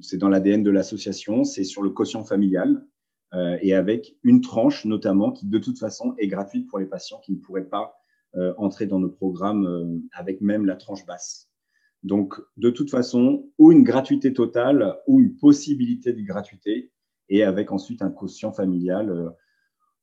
c'est 0.00 0.16
dans 0.18 0.28
l'ADN 0.28 0.62
de 0.62 0.70
l'association, 0.70 1.42
c'est 1.42 1.64
sur 1.64 1.82
le 1.82 1.90
quotient 1.90 2.22
familial. 2.22 2.86
Euh, 3.34 3.58
et 3.60 3.74
avec 3.74 4.16
une 4.22 4.40
tranche 4.40 4.86
notamment 4.86 5.32
qui 5.32 5.46
de 5.46 5.58
toute 5.58 5.78
façon 5.78 6.14
est 6.18 6.28
gratuite 6.28 6.66
pour 6.66 6.78
les 6.78 6.86
patients 6.86 7.18
qui 7.18 7.32
ne 7.32 7.36
pourraient 7.36 7.68
pas 7.68 7.94
euh, 8.36 8.54
entrer 8.56 8.86
dans 8.86 8.98
nos 8.98 9.10
programmes 9.10 9.66
euh, 9.66 10.00
avec 10.12 10.40
même 10.40 10.64
la 10.64 10.76
tranche 10.76 11.04
basse. 11.04 11.50
Donc 12.02 12.40
de 12.56 12.70
toute 12.70 12.90
façon, 12.90 13.50
ou 13.58 13.70
une 13.70 13.82
gratuité 13.82 14.32
totale 14.32 14.96
ou 15.06 15.20
une 15.20 15.36
possibilité 15.36 16.12
de 16.12 16.22
gratuité 16.22 16.90
et 17.28 17.42
avec 17.42 17.70
ensuite 17.70 18.00
un 18.00 18.10
quotient 18.10 18.52
familial 18.52 19.34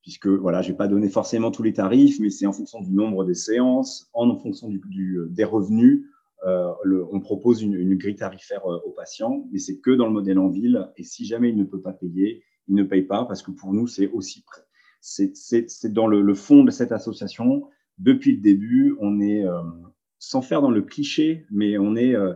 puisque 0.04 0.28
voilà, 0.28 0.62
je 0.62 0.70
vais 0.70 0.78
pas 0.78 0.88
donner 0.88 1.10
forcément 1.10 1.50
tous 1.50 1.64
les 1.64 1.74
tarifs, 1.74 2.20
mais 2.20 2.30
c'est 2.30 2.46
en 2.46 2.54
fonction 2.54 2.80
du 2.80 2.92
nombre 2.92 3.26
des 3.26 3.34
séances, 3.34 4.08
en 4.14 4.38
fonction 4.38 4.70
du, 4.70 5.18
des 5.30 5.44
revenus. 5.44 6.06
on 6.44 7.20
propose 7.22 7.64
une 7.64 7.96
grille 7.96 8.16
tarifaire 8.16 8.64
aux 8.68 8.92
patients, 8.92 9.48
mais 9.52 9.58
c'est 9.58 9.80
que 9.80 9.90
dans 9.90 10.06
le 10.06 10.14
modèle 10.14 10.38
en 10.38 10.50
ville. 10.50 10.92
Et 10.98 11.04
si 11.04 11.26
jamais 11.26 11.50
il 11.50 11.58
ne 11.58 11.64
peut 11.64 11.82
pas 11.82 11.94
payer, 11.94 12.44
ils 12.68 12.76
ne 12.76 12.84
payent 12.84 13.04
pas 13.04 13.26
parce 13.26 13.42
que 13.42 13.52
pour 13.52 13.74
nous, 13.74 13.88
c'est 13.88 14.10
aussi 14.10 14.44
c'est 15.06 15.94
dans 15.94 16.08
le, 16.08 16.34
fond 16.34 16.64
de 16.64 16.72
cette 16.72 16.92
association. 16.92 17.70
Depuis 18.00 18.36
le 18.36 18.42
début, 18.42 18.96
on 19.00 19.22
est, 19.22 19.46
euh, 19.46 19.62
sans 20.18 20.42
faire 20.42 20.62
dans 20.62 20.72
le 20.72 20.82
cliché, 20.82 21.46
mais 21.52 21.78
on 21.78 21.96
est, 21.96 22.16
euh, 22.16 22.34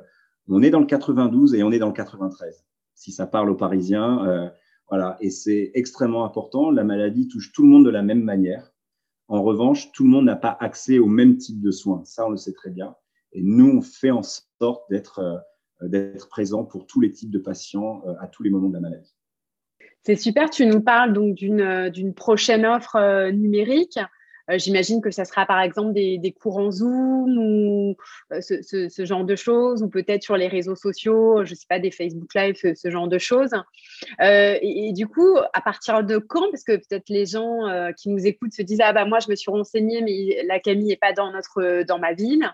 on 0.48 0.62
est 0.62 0.70
dans 0.70 0.80
le 0.80 0.86
92 0.86 1.56
et 1.56 1.64
on 1.64 1.72
est 1.72 1.80
dans 1.80 1.88
le 1.88 1.94
93. 1.94 2.64
Si 2.94 3.12
ça 3.12 3.26
parle 3.26 3.50
aux 3.50 3.56
Parisiens, 3.56 4.26
euh, 4.28 4.50
voilà. 4.88 5.18
Et 5.20 5.32
c'est 5.32 5.72
extrêmement 5.74 6.26
important. 6.26 6.70
La 6.70 6.84
maladie 6.84 7.28
touche 7.28 7.52
tout 7.52 7.64
le 7.64 7.70
monde 7.70 7.86
de 7.86 7.90
la 7.90 8.04
même 8.04 8.24
manière. 8.24 8.72
En 9.28 9.42
revanche, 9.42 9.92
tout 9.92 10.04
le 10.04 10.10
monde 10.10 10.26
n'a 10.26 10.36
pas 10.36 10.56
accès 10.60 11.00
au 11.00 11.08
même 11.08 11.38
type 11.38 11.62
de 11.62 11.72
soins. 11.72 12.04
Ça, 12.06 12.28
on 12.28 12.30
le 12.30 12.38
sait 12.38 12.54
très 12.54 12.70
bien. 12.70 12.96
Et 13.32 13.42
nous, 13.42 13.78
on 13.78 13.82
fait 13.82 14.12
en 14.12 14.24
sorte 14.24 14.90
d'être 14.90 15.44
d'être 15.82 16.28
présent 16.28 16.66
pour 16.66 16.88
tous 16.88 17.00
les 17.00 17.12
types 17.12 17.32
de 17.32 17.40
patients 17.40 18.04
à 18.20 18.28
tous 18.28 18.44
les 18.44 18.50
moments 18.50 18.68
de 18.68 18.74
la 18.74 18.82
maladie. 18.82 19.16
C'est 20.04 20.16
super, 20.16 20.50
tu 20.50 20.66
nous 20.66 20.82
parles 20.82 21.14
donc 21.14 21.36
d'une 21.36 21.62
euh, 21.62 22.12
prochaine 22.16 22.66
offre 22.66 22.96
euh, 22.96 23.32
numérique. 23.32 24.00
Euh, 24.50 24.58
j'imagine 24.58 25.02
que 25.02 25.12
ça 25.12 25.26
sera 25.26 25.46
par 25.46 25.60
exemple 25.60 25.94
des, 25.94 26.18
des 26.18 26.32
cours 26.32 26.58
en 26.58 26.72
Zoom 26.72 27.38
ou 27.38 27.96
ce, 28.32 29.06
genre 29.06 29.26
de 29.26 29.36
choses, 29.36 29.84
ou 29.84 29.90
peut-être 29.90 30.24
sur 30.24 30.38
les 30.38 30.48
réseaux 30.48 30.76
sociaux, 30.76 31.44
je 31.44 31.52
ne 31.52 31.56
sais 31.56 31.66
pas, 31.68 31.80
des 31.80 31.92
Facebook 31.92 32.34
Live, 32.34 32.56
ce, 32.56 32.90
genre 32.90 33.08
de 33.08 33.20
choses. 33.20 33.52
et, 34.20 34.92
du 34.94 35.08
coup, 35.08 35.38
à 35.54 35.62
partir 35.62 36.04
de 36.04 36.18
quand 36.18 36.50
Parce 36.50 36.64
que 36.64 36.78
peut-être 36.78 37.10
les 37.10 37.28
gens 37.28 37.60
qui 37.96 38.10
nous 38.10 38.26
écoutent 38.26 38.54
se 38.54 38.64
disent 38.64 38.82
Ah, 38.82 38.92
bah 38.92 39.06
moi, 39.06 39.20
je 39.20 39.30
me 39.30 39.36
suis 39.36 39.52
renseignée, 39.52 40.02
mais 40.02 40.44
la 40.48 40.60
Camille 40.60 40.88
n'est 40.88 40.98
pas 40.98 41.14
dans, 41.14 41.32
notre, 41.32 41.84
dans 41.84 42.00
ma 42.00 42.14
ville. 42.14 42.52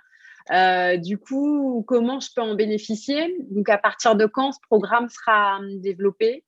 du 1.02 1.18
coup, 1.18 1.86
comment 1.88 2.20
je 2.20 2.28
peux 2.36 2.42
en 2.42 2.56
bénéficier? 2.56 3.38
Donc, 3.52 3.70
à 3.70 3.78
partir 3.78 4.18
de 4.18 4.26
quand 4.26 4.52
ce 4.52 4.60
programme 4.68 5.08
sera 5.08 5.60
hum, 5.60 5.80
développé? 5.80 6.44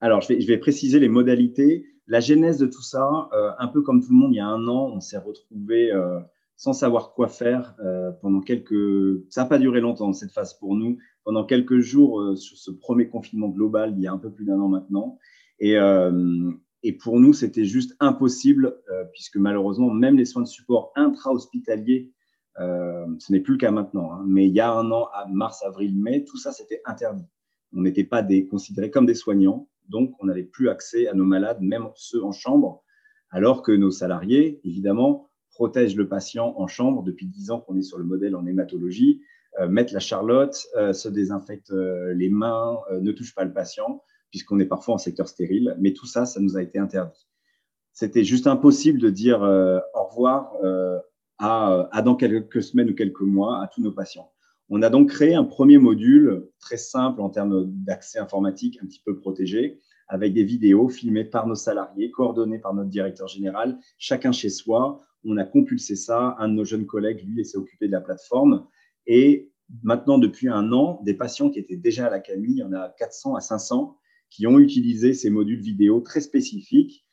Alors, 0.00 0.22
je 0.22 0.46
vais, 0.46 0.58
préciser 0.58 0.98
les 0.98 1.08
modalités. 1.08 1.84
La 2.06 2.20
genèse 2.20 2.58
de 2.58 2.66
tout 2.66 2.82
ça, 2.82 3.28
euh, 3.34 3.50
un 3.58 3.68
peu 3.68 3.82
comme 3.82 4.02
tout 4.02 4.10
le 4.10 4.16
monde, 4.16 4.32
il 4.32 4.36
y 4.36 4.40
a 4.40 4.46
un 4.46 4.66
an, 4.66 4.90
on 4.94 5.00
s'est 5.00 5.18
retrouvé 5.18 5.92
euh, 5.92 6.18
sans 6.56 6.72
savoir 6.72 7.12
quoi 7.12 7.28
faire 7.28 7.76
euh, 7.84 8.10
pendant 8.22 8.40
quelques. 8.40 9.22
Ça 9.28 9.42
n'a 9.42 9.46
pas 9.46 9.58
duré 9.58 9.80
longtemps 9.80 10.12
cette 10.14 10.32
phase 10.32 10.54
pour 10.54 10.74
nous. 10.74 10.96
Pendant 11.24 11.44
quelques 11.44 11.80
jours 11.80 12.36
sur 12.38 12.56
ce 12.56 12.70
premier 12.70 13.08
confinement 13.08 13.48
global, 13.48 13.92
il 13.94 14.02
y 14.02 14.06
a 14.06 14.12
un 14.12 14.18
peu 14.18 14.32
plus 14.32 14.46
d'un 14.46 14.58
an 14.58 14.68
maintenant, 14.68 15.18
et, 15.58 15.76
et 16.82 16.92
pour 16.94 17.20
nous, 17.20 17.34
c'était 17.34 17.66
juste 17.66 17.94
impossible 18.00 18.80
puisque 19.12 19.36
malheureusement, 19.36 19.90
même 19.90 20.16
les 20.16 20.24
soins 20.24 20.42
de 20.42 20.48
support 20.48 20.92
intra-hospitaliers, 20.96 22.10
ce 22.56 23.32
n'est 23.32 23.40
plus 23.40 23.52
le 23.52 23.58
cas 23.58 23.70
maintenant. 23.70 24.12
Hein, 24.12 24.24
mais 24.26 24.48
il 24.48 24.54
y 24.54 24.60
a 24.60 24.72
un 24.72 24.90
an, 24.90 25.08
à 25.12 25.26
mars, 25.28 25.62
avril, 25.62 25.94
mai, 25.94 26.24
tout 26.24 26.38
ça 26.38 26.52
c'était 26.52 26.80
interdit. 26.86 27.26
On 27.74 27.82
n'était 27.82 28.04
pas 28.04 28.22
des, 28.22 28.46
considérés 28.46 28.90
comme 28.90 29.06
des 29.06 29.14
soignants 29.14 29.68
donc 29.90 30.14
on 30.20 30.26
n'avait 30.26 30.44
plus 30.44 30.68
accès 30.68 31.08
à 31.08 31.14
nos 31.14 31.24
malades, 31.24 31.60
même 31.60 31.88
ceux 31.94 32.24
en 32.24 32.32
chambre, 32.32 32.82
alors 33.30 33.62
que 33.62 33.72
nos 33.72 33.90
salariés, 33.90 34.60
évidemment, 34.64 35.30
protègent 35.50 35.96
le 35.96 36.08
patient 36.08 36.54
en 36.56 36.66
chambre 36.66 37.02
depuis 37.02 37.26
10 37.26 37.50
ans 37.50 37.60
qu'on 37.60 37.76
est 37.76 37.82
sur 37.82 37.98
le 37.98 38.04
modèle 38.04 38.34
en 38.34 38.46
hématologie, 38.46 39.20
euh, 39.58 39.68
mettent 39.68 39.92
la 39.92 40.00
charlotte, 40.00 40.56
euh, 40.76 40.92
se 40.92 41.08
désinfectent 41.08 41.72
euh, 41.72 42.14
les 42.14 42.28
mains, 42.28 42.78
ne 43.00 43.10
touchent 43.12 43.34
pas 43.34 43.44
le 43.44 43.52
patient, 43.52 44.02
puisqu'on 44.30 44.60
est 44.60 44.66
parfois 44.66 44.94
en 44.94 44.98
secteur 44.98 45.28
stérile, 45.28 45.76
mais 45.80 45.92
tout 45.92 46.06
ça, 46.06 46.24
ça 46.24 46.40
nous 46.40 46.56
a 46.56 46.62
été 46.62 46.78
interdit. 46.78 47.28
C'était 47.92 48.22
juste 48.24 48.46
impossible 48.46 49.00
de 49.00 49.10
dire 49.10 49.40
au 49.40 50.04
revoir 50.04 50.52
dans 51.40 52.16
quelques 52.16 52.62
semaines 52.62 52.90
ou 52.90 52.94
quelques 52.94 53.20
mois 53.20 53.60
à 53.60 53.66
tous 53.66 53.82
nos 53.82 53.90
patients. 53.90 54.30
On 54.72 54.82
a 54.82 54.88
donc 54.88 55.10
créé 55.10 55.34
un 55.34 55.42
premier 55.42 55.78
module 55.78 56.48
très 56.60 56.76
simple 56.76 57.20
en 57.20 57.28
termes 57.28 57.64
d'accès 57.66 58.20
informatique, 58.20 58.78
un 58.80 58.86
petit 58.86 59.02
peu 59.04 59.16
protégé, 59.16 59.80
avec 60.06 60.32
des 60.32 60.44
vidéos 60.44 60.88
filmées 60.88 61.24
par 61.24 61.48
nos 61.48 61.56
salariés, 61.56 62.12
coordonnées 62.12 62.60
par 62.60 62.72
notre 62.72 62.88
directeur 62.88 63.26
général, 63.26 63.78
chacun 63.98 64.30
chez 64.30 64.48
soi. 64.48 65.02
On 65.24 65.36
a 65.38 65.44
compulsé 65.44 65.96
ça. 65.96 66.36
Un 66.38 66.48
de 66.48 66.54
nos 66.54 66.64
jeunes 66.64 66.86
collègues, 66.86 67.26
lui, 67.26 67.44
s'est 67.44 67.58
occupé 67.58 67.88
de 67.88 67.92
la 67.92 68.00
plateforme. 68.00 68.66
Et 69.08 69.50
maintenant, 69.82 70.18
depuis 70.18 70.48
un 70.48 70.72
an, 70.72 71.00
des 71.04 71.14
patients 71.14 71.50
qui 71.50 71.58
étaient 71.58 71.76
déjà 71.76 72.06
à 72.06 72.10
la 72.10 72.20
Camille, 72.20 72.54
il 72.54 72.58
y 72.58 72.62
en 72.62 72.72
a 72.72 72.94
400 72.96 73.34
à 73.34 73.40
500, 73.40 73.96
qui 74.30 74.46
ont 74.46 74.60
utilisé 74.60 75.14
ces 75.14 75.30
modules 75.30 75.60
vidéo 75.60 76.00
très 76.00 76.20
spécifiques 76.20 77.04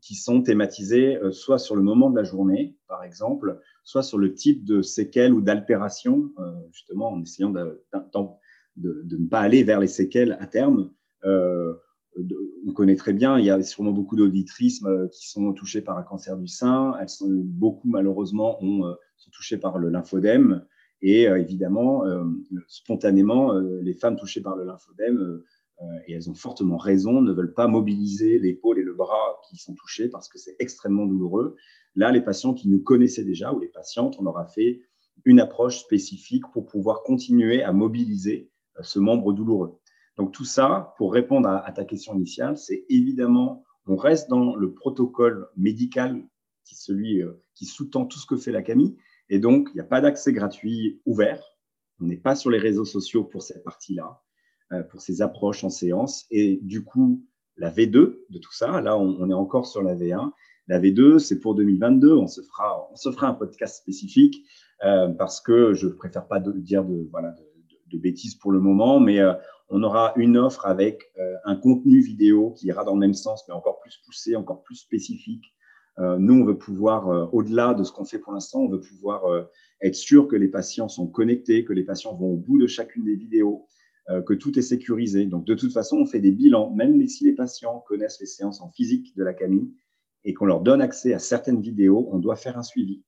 qui 0.00 0.14
sont 0.14 0.42
thématisés 0.42 1.16
euh, 1.16 1.32
soit 1.32 1.58
sur 1.58 1.76
le 1.76 1.82
moment 1.82 2.10
de 2.10 2.16
la 2.16 2.24
journée, 2.24 2.76
par 2.88 3.02
exemple, 3.02 3.58
soit 3.84 4.02
sur 4.02 4.18
le 4.18 4.34
type 4.34 4.64
de 4.64 4.82
séquelles 4.82 5.32
ou 5.32 5.40
d'altération, 5.40 6.30
euh, 6.38 6.52
justement 6.70 7.12
en 7.12 7.22
essayant 7.22 7.50
de, 7.50 7.82
ne 8.76 9.28
pas 9.28 9.40
aller 9.40 9.62
vers 9.64 9.80
les 9.80 9.86
séquelles 9.86 10.36
à 10.40 10.46
terme. 10.46 10.90
on 11.24 12.72
connaît 12.74 12.96
très 12.96 13.12
bien, 13.12 13.38
il 13.38 13.44
y 13.44 13.50
a 13.50 13.62
sûrement 13.62 13.92
beaucoup 13.92 14.16
d'auditrices 14.16 14.84
qui 15.12 15.28
sont 15.28 15.52
touchées 15.52 15.82
par 15.82 15.96
un 15.98 16.02
cancer 16.02 16.36
du 16.36 16.46
sein. 16.46 16.94
Elles 17.00 17.08
beaucoup, 17.44 17.88
malheureusement, 17.88 18.62
ont, 18.62 18.94
sont 19.16 19.30
touchées 19.30 19.58
par 19.58 19.78
le 19.78 19.88
lymphodème. 19.88 20.64
Et 21.00 21.22
évidemment, 21.24 22.04
spontanément, 22.68 23.52
les 23.54 23.94
femmes 23.94 24.16
touchées 24.16 24.40
par 24.40 24.56
le 24.56 24.64
lymphodème 24.64 25.18
euh, 25.18 25.44
et 26.06 26.12
elles 26.12 26.30
ont 26.30 26.34
fortement 26.34 26.76
raison, 26.76 27.20
ne 27.20 27.32
veulent 27.32 27.54
pas 27.54 27.66
mobiliser 27.66 28.38
l'épaule 28.38 28.78
et 28.78 28.82
le 28.82 28.94
bras 28.94 29.40
qui 29.48 29.56
sont 29.56 29.74
touchés 29.74 30.08
parce 30.08 30.28
que 30.28 30.38
c'est 30.38 30.56
extrêmement 30.58 31.06
douloureux. 31.06 31.56
Là, 31.94 32.12
les 32.12 32.20
patients 32.20 32.54
qui 32.54 32.68
nous 32.68 32.80
connaissaient 32.80 33.24
déjà 33.24 33.52
ou 33.52 33.58
les 33.58 33.68
patientes, 33.68 34.16
on 34.18 34.24
leur 34.24 34.38
a 34.38 34.46
fait 34.46 34.82
une 35.24 35.40
approche 35.40 35.78
spécifique 35.78 36.44
pour 36.52 36.66
pouvoir 36.66 37.02
continuer 37.02 37.62
à 37.62 37.72
mobiliser 37.72 38.50
euh, 38.78 38.82
ce 38.82 38.98
membre 38.98 39.32
douloureux. 39.32 39.78
Donc 40.16 40.32
tout 40.32 40.44
ça, 40.44 40.94
pour 40.98 41.12
répondre 41.12 41.48
à, 41.48 41.72
ta 41.72 41.84
question 41.84 42.14
initiale, 42.14 42.56
c'est 42.56 42.84
évidemment, 42.88 43.64
on 43.86 43.96
reste 43.96 44.28
dans 44.28 44.56
le 44.56 44.72
protocole 44.72 45.48
médical 45.56 46.22
qui, 46.64 46.74
celui, 46.74 47.22
euh, 47.22 47.42
qui 47.54 47.66
sous-tend 47.66 48.06
tout 48.06 48.18
ce 48.18 48.26
que 48.26 48.36
fait 48.36 48.52
la 48.52 48.62
CAMI. 48.62 48.96
Et 49.28 49.38
donc, 49.38 49.68
il 49.70 49.74
n'y 49.74 49.80
a 49.80 49.84
pas 49.84 50.00
d'accès 50.00 50.32
gratuit 50.32 51.00
ouvert. 51.06 51.42
On 52.00 52.04
n'est 52.04 52.16
pas 52.16 52.34
sur 52.34 52.50
les 52.50 52.58
réseaux 52.58 52.84
sociaux 52.84 53.24
pour 53.24 53.42
cette 53.42 53.64
partie-là. 53.64 54.22
Euh, 54.72 54.82
pour 54.82 55.02
ces 55.02 55.20
approches 55.20 55.64
en 55.64 55.70
séance. 55.70 56.24
Et 56.30 56.58
du 56.62 56.84
coup, 56.84 57.22
la 57.56 57.70
V2 57.70 58.16
de 58.30 58.38
tout 58.38 58.52
ça, 58.52 58.80
là, 58.80 58.96
on, 58.96 59.28
est 59.28 59.34
encore 59.34 59.66
sur 59.66 59.82
la 59.82 59.94
V1. 59.94 60.30
La 60.68 60.80
V2, 60.80 61.18
c'est 61.18 61.40
pour 61.40 61.54
2022. 61.54 62.14
On 62.14 62.26
se 62.26 62.40
fera, 62.40 62.88
on 62.90 62.96
se 62.96 63.10
fera 63.10 63.28
un 63.28 63.34
podcast 63.34 63.76
spécifique 63.76 64.46
euh, 64.84 65.08
parce 65.08 65.40
que 65.40 65.74
je 65.74 65.88
ne 65.88 65.92
préfère 65.92 66.26
pas 66.26 66.40
dire 66.40 66.84
de, 66.84 67.06
voilà, 67.10 67.34
de, 67.90 67.98
bêtises 67.98 68.36
pour 68.36 68.50
le 68.52 68.60
moment, 68.60 68.98
mais 68.98 69.20
euh, 69.20 69.34
on 69.68 69.82
aura 69.82 70.14
une 70.16 70.38
offre 70.38 70.64
avec 70.64 71.12
un 71.44 71.56
contenu 71.56 72.00
vidéo 72.00 72.52
qui 72.52 72.68
ira 72.68 72.84
dans 72.84 72.94
le 72.94 73.00
même 73.00 73.14
sens, 73.14 73.44
mais 73.46 73.54
encore 73.54 73.80
plus 73.80 74.00
poussé, 74.06 74.36
encore 74.36 74.62
plus 74.62 74.76
spécifique. 74.76 75.44
nous, 75.98 76.40
on 76.40 76.44
veut 76.44 76.56
pouvoir, 76.56 77.32
au-delà 77.34 77.74
de 77.74 77.84
ce 77.84 77.92
qu'on 77.92 78.04
fait 78.04 78.18
pour 78.18 78.32
l'instant, 78.32 78.60
on 78.60 78.68
veut 78.68 78.80
pouvoir 78.80 79.22
être 79.82 79.94
sûr 79.94 80.28
que 80.28 80.36
les 80.36 80.48
patients 80.48 80.88
sont 80.88 81.06
connectés, 81.06 81.64
que 81.64 81.72
les 81.72 81.84
patients 81.84 82.14
vont 82.14 82.32
au 82.32 82.36
bout 82.36 82.58
de 82.58 82.66
chacune 82.66 83.04
des 83.04 83.14
vidéos, 83.14 83.66
que 84.26 84.34
tout 84.34 84.58
est 84.58 84.62
sécurisé. 84.62 85.26
Donc, 85.26 85.46
de 85.46 85.54
toute 85.54 85.72
façon, 85.72 85.98
on 85.98 86.06
fait 86.06 86.18
des 86.18 86.32
bilans, 86.32 86.70
même 86.74 87.06
si 87.06 87.24
les 87.24 87.32
patients 87.32 87.84
connaissent 87.86 88.18
les 88.20 88.26
séances 88.26 88.60
en 88.60 88.68
physique 88.70 89.16
de 89.16 89.22
la 89.22 89.32
CAMI 89.32 89.72
et 90.24 90.34
qu'on 90.34 90.46
leur 90.46 90.60
donne 90.60 90.80
accès 90.80 91.14
à 91.14 91.18
certaines 91.18 91.60
vidéos, 91.60 92.08
on 92.10 92.18
doit 92.18 92.36
faire 92.36 92.58
un 92.58 92.62
suivi. 92.62 93.02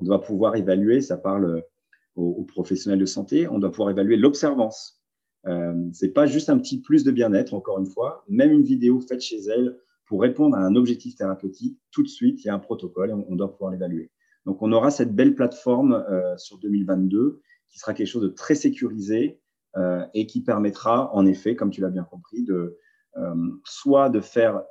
On 0.00 0.04
doit 0.04 0.22
pouvoir 0.22 0.56
évaluer, 0.56 1.00
ça 1.00 1.16
parle 1.16 1.64
aux, 2.16 2.44
professionnels 2.44 2.98
de 2.98 3.06
santé, 3.06 3.48
on 3.48 3.58
doit 3.58 3.70
pouvoir 3.70 3.90
évaluer 3.90 4.16
l'observance. 4.16 5.02
Euh, 5.46 5.74
Ce 5.92 6.04
n'est 6.06 6.12
pas 6.12 6.26
juste 6.26 6.50
un 6.50 6.58
petit 6.58 6.80
plus 6.80 7.04
de 7.04 7.10
bien-être, 7.10 7.54
encore 7.54 7.78
une 7.78 7.86
fois. 7.86 8.24
Même 8.28 8.52
une 8.52 8.62
vidéo 8.62 9.00
faite 9.00 9.20
chez 9.20 9.40
elle 9.48 9.76
pour 10.06 10.22
répondre 10.22 10.56
à 10.56 10.60
un 10.60 10.76
objectif 10.76 11.16
thérapeutique, 11.16 11.78
tout 11.90 12.02
de 12.02 12.08
suite, 12.08 12.44
il 12.44 12.46
y 12.46 12.50
a 12.50 12.54
un 12.54 12.58
protocole 12.58 13.10
et 13.10 13.12
on, 13.12 13.36
doit 13.36 13.52
pouvoir 13.52 13.72
l'évaluer. 13.72 14.10
Donc, 14.44 14.62
on 14.62 14.72
aura 14.72 14.90
cette 14.90 15.14
belle 15.14 15.34
plateforme 15.34 16.04
euh, 16.08 16.36
sur 16.36 16.58
2022 16.58 17.40
qui 17.68 17.78
sera 17.78 17.94
quelque 17.94 18.06
chose 18.06 18.22
de 18.22 18.28
très 18.28 18.54
sécurisé, 18.54 19.40
euh, 19.40 19.45
et 20.14 20.26
qui 20.26 20.42
permettra, 20.42 21.14
en 21.14 21.26
effet, 21.26 21.54
comme 21.54 21.70
tu 21.70 21.82
l'as 21.82 21.90
bien 21.90 22.04
compris, 22.04 22.42
de 22.44 22.78
euh, 23.18 23.34
soit 23.64 24.10
de 24.10 24.20
faire 24.20 24.62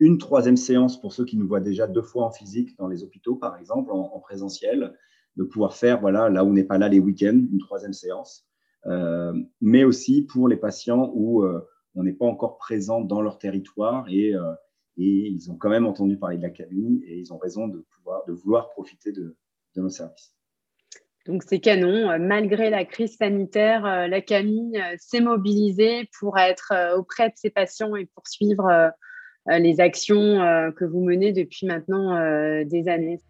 une 0.00 0.18
troisième 0.18 0.56
séance 0.56 1.00
pour 1.00 1.12
ceux 1.12 1.24
qui 1.24 1.36
nous 1.36 1.46
voient 1.46 1.60
déjà 1.60 1.86
deux 1.86 2.02
fois 2.02 2.26
en 2.26 2.30
physique 2.30 2.76
dans 2.78 2.88
les 2.88 3.04
hôpitaux, 3.04 3.36
par 3.36 3.56
exemple, 3.56 3.90
en, 3.92 4.18
présentiel, 4.20 4.94
de 5.36 5.44
pouvoir 5.44 5.74
faire, 5.74 6.00
voilà, 6.00 6.28
là 6.28 6.44
où 6.44 6.48
on 6.48 6.52
n'est 6.52 6.64
pas 6.64 6.78
là 6.78 6.88
les 6.88 6.98
week-ends, 6.98 7.46
une 7.50 7.58
troisième 7.58 7.92
séance, 7.92 8.46
euh, 8.86 9.32
mais 9.60 9.84
aussi 9.84 10.22
pour 10.22 10.48
les 10.48 10.56
patients 10.56 11.10
où 11.14 11.46
on 11.94 12.02
n'est 12.02 12.12
pas 12.12 12.26
encore 12.26 12.58
présent 12.58 13.00
dans 13.00 13.22
leur 13.22 13.38
territoire 13.38 14.06
et, 14.08 14.34
ils 14.98 15.50
ont 15.50 15.56
quand 15.56 15.68
même 15.68 15.86
entendu 15.86 16.18
parler 16.18 16.38
de 16.38 16.42
la 16.42 16.50
cabine 16.50 17.02
et 17.04 17.18
ils 17.18 17.30
ont 17.32 17.36
raison 17.36 17.68
de, 17.68 17.84
pouvoir, 17.90 18.24
de 18.24 18.32
vouloir 18.32 18.70
profiter 18.70 19.12
de 19.12 19.36
nos 19.76 19.90
services. 19.90 20.35
Donc 21.26 21.42
c'est 21.44 21.58
canon. 21.58 22.10
Euh, 22.10 22.18
malgré 22.20 22.70
la 22.70 22.84
crise 22.84 23.16
sanitaire, 23.16 23.84
euh, 23.84 24.06
la 24.06 24.20
Camille 24.20 24.78
euh, 24.78 24.94
s'est 24.98 25.20
mobilisée 25.20 26.08
pour 26.20 26.38
être 26.38 26.72
auprès 26.96 27.28
de 27.28 27.34
ses 27.36 27.50
patients 27.50 27.96
et 27.96 28.06
poursuivre 28.06 28.92
les 29.48 29.80
actions 29.80 30.38
que 30.76 30.84
vous 30.84 31.00
menez 31.04 31.32
depuis 31.32 31.66
maintenant 31.66 32.16
des 32.64 32.88
années. 32.88 33.20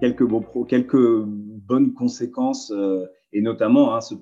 Quelques, 0.00 0.22
bonnes 0.96 1.92
conséquences 1.92 2.72
et 3.34 3.42
notamment, 3.42 3.94
hein, 3.94 4.00
ce, 4.00 4.14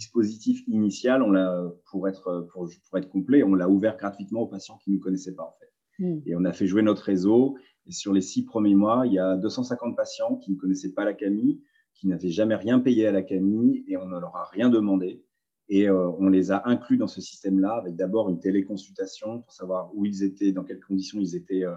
dispositif 0.00 0.62
initial, 0.66 1.22
on 1.22 1.30
l'a 1.30 1.62
pour 1.90 2.08
être 2.08 2.48
pour, 2.52 2.68
pour, 2.88 2.98
être 2.98 3.10
complet, 3.10 3.42
on 3.42 3.54
l'a 3.54 3.68
ouvert 3.68 3.96
gratuitement 3.96 4.40
aux 4.40 4.46
patients 4.46 4.78
qui 4.82 4.90
ne 4.90 4.96
nous 4.96 5.00
connaissaient 5.00 5.34
pas 5.34 5.44
en 5.44 5.54
fait. 5.60 6.04
Hmm. 6.04 6.20
Et 6.26 6.34
on 6.34 6.44
a 6.44 6.52
fait 6.52 6.66
jouer 6.66 6.82
notre 6.82 7.04
réseau. 7.04 7.56
Et 7.86 7.92
sur 7.92 8.12
les 8.12 8.20
six 8.22 8.44
premiers 8.44 8.74
mois, 8.74 9.06
il 9.06 9.12
y 9.12 9.18
a 9.18 9.36
250 9.36 9.96
patients 9.96 10.36
qui 10.36 10.52
ne 10.52 10.56
connaissaient 10.56 10.92
pas 10.92 11.04
la 11.04 11.12
CAMI, 11.12 11.62
qui 11.94 12.08
n'avaient 12.08 12.30
jamais 12.30 12.54
rien 12.54 12.80
payé 12.80 13.06
à 13.06 13.12
la 13.12 13.22
CAMI 13.22 13.84
et 13.86 13.96
on 13.96 14.06
ne 14.06 14.18
leur 14.18 14.34
a 14.36 14.44
rien 14.46 14.70
demandé. 14.70 15.22
Et 15.68 15.88
euh, 15.88 16.08
on 16.18 16.28
les 16.28 16.50
a 16.50 16.62
inclus 16.66 16.96
dans 16.96 17.06
ce 17.06 17.20
système-là 17.20 17.74
avec 17.74 17.94
d'abord 17.94 18.28
une 18.28 18.40
téléconsultation 18.40 19.42
pour 19.42 19.52
savoir 19.52 19.94
où 19.94 20.04
ils 20.04 20.24
étaient, 20.24 20.52
dans 20.52 20.64
quelles 20.64 20.80
conditions 20.80 21.20
ils 21.20 21.36
étaient 21.36 21.64
euh, 21.64 21.76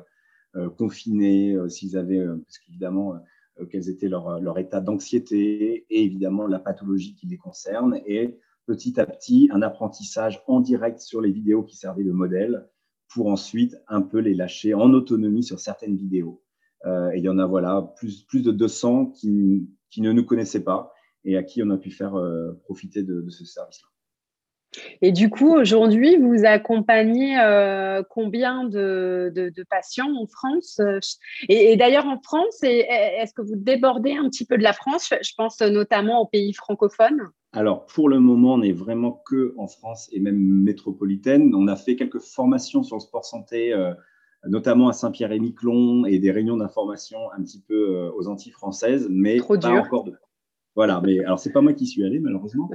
euh, 0.56 0.70
confinés, 0.70 1.58
s'ils 1.68 1.98
avaient, 1.98 2.26
parce 2.26 2.58
qu'évidemment, 2.60 3.16
quels 3.70 3.90
étaient 3.90 4.10
leur, 4.10 4.40
leur 4.40 4.58
état 4.58 4.82
d'anxiété 4.82 5.86
et 5.90 6.04
évidemment 6.04 6.48
la 6.48 6.60
pathologie 6.60 7.16
qui 7.16 7.28
les 7.28 7.38
concerne. 7.38 8.00
Et 8.06 8.40
petit 8.66 9.00
à 9.00 9.06
petit, 9.06 9.50
un 9.52 9.62
apprentissage 9.62 10.42
en 10.48 10.60
direct 10.60 11.00
sur 11.00 11.22
les 11.22 11.32
vidéos 11.32 11.64
qui 11.64 11.78
servaient 11.78 12.04
de 12.04 12.12
modèle 12.12 12.68
pour 13.14 13.28
ensuite 13.28 13.78
un 13.88 14.02
peu 14.02 14.20
les 14.20 14.34
lâcher 14.34 14.74
en 14.74 14.92
autonomie 14.94 15.44
sur 15.44 15.60
certaines 15.60 15.96
vidéos. 15.96 16.42
Euh, 16.86 17.12
et 17.12 17.20
il 17.20 17.24
y 17.24 17.30
en 17.30 17.40
a 17.40 17.46
voilà 17.46 17.94
plus, 17.98 18.24
plus 18.24 18.42
de 18.42 18.52
200 18.52 19.08
qui, 19.08 19.70
qui, 19.90 20.02
ne 20.02 20.12
nous 20.12 20.26
connaissaient 20.26 20.64
pas 20.64 20.92
et 21.24 21.38
à 21.38 21.44
qui 21.44 21.64
on 21.64 21.70
a 21.70 21.78
pu 21.78 21.92
faire 21.92 22.16
euh, 22.16 22.54
profiter 22.64 23.04
de, 23.04 23.22
de 23.22 23.30
ce 23.30 23.46
service-là. 23.46 23.93
Et 25.02 25.12
du 25.12 25.30
coup, 25.30 25.56
aujourd'hui, 25.56 26.18
vous 26.18 26.46
accompagnez 26.46 27.40
euh, 27.40 28.04
combien 28.10 28.64
de, 28.66 29.52
patients 29.70 30.14
en 30.16 30.28
France? 30.28 30.82
Et, 31.50 31.76
d'ailleurs, 31.78 32.06
en 32.06 32.20
France, 32.22 32.58
est-ce 32.64 33.34
que 33.34 33.42
vous 33.42 33.56
débordez 33.56 34.14
un 34.14 34.30
petit 34.30 34.46
peu 34.46 34.58
de 34.58 34.64
la 34.64 34.74
France? 34.74 35.14
Je 35.22 35.32
pense 35.38 35.62
notamment 35.62 36.22
aux 36.22 36.28
pays 36.28 36.54
francophones. 36.54 37.30
Alors, 37.54 37.86
pour 37.86 38.10
le 38.10 38.20
moment, 38.20 38.56
on 38.56 38.58
n'est 38.60 38.72
vraiment 38.72 39.12
que 39.12 39.54
en 39.58 39.68
France 39.68 40.10
et 40.12 40.20
même 40.20 40.40
métropolitaine. 40.40 41.54
On 41.54 41.68
a 41.68 41.76
fait 41.76 41.96
quelques 41.96 42.20
formations 42.20 42.82
sur 42.82 42.96
le 42.96 43.02
sport 43.02 43.26
santé, 43.26 43.72
euh, 43.74 43.94
notamment 44.48 44.90
à 44.90 44.94
Saint-Pierre-et-Miquelon 44.94 46.06
et 46.06 46.18
des 46.18 46.32
réunions 46.32 46.58
d'information 46.58 47.20
un 47.38 47.44
petit 47.44 47.62
peu 47.62 47.96
euh, 47.96 48.12
aux 48.16 48.28
Antilles 48.28 48.52
françaises, 48.52 49.08
mais 49.10 49.38
pas 49.38 49.70
encore 49.70 50.04
de 50.04 50.14
voilà, 50.76 51.02
mais 51.02 51.20
alors 51.20 51.40
c'est 51.40 51.52
pas 51.52 51.62
moi 51.62 51.74
qui 51.74 51.86
suis 51.86 52.04
allé 52.04 52.20
malheureusement, 52.20 52.70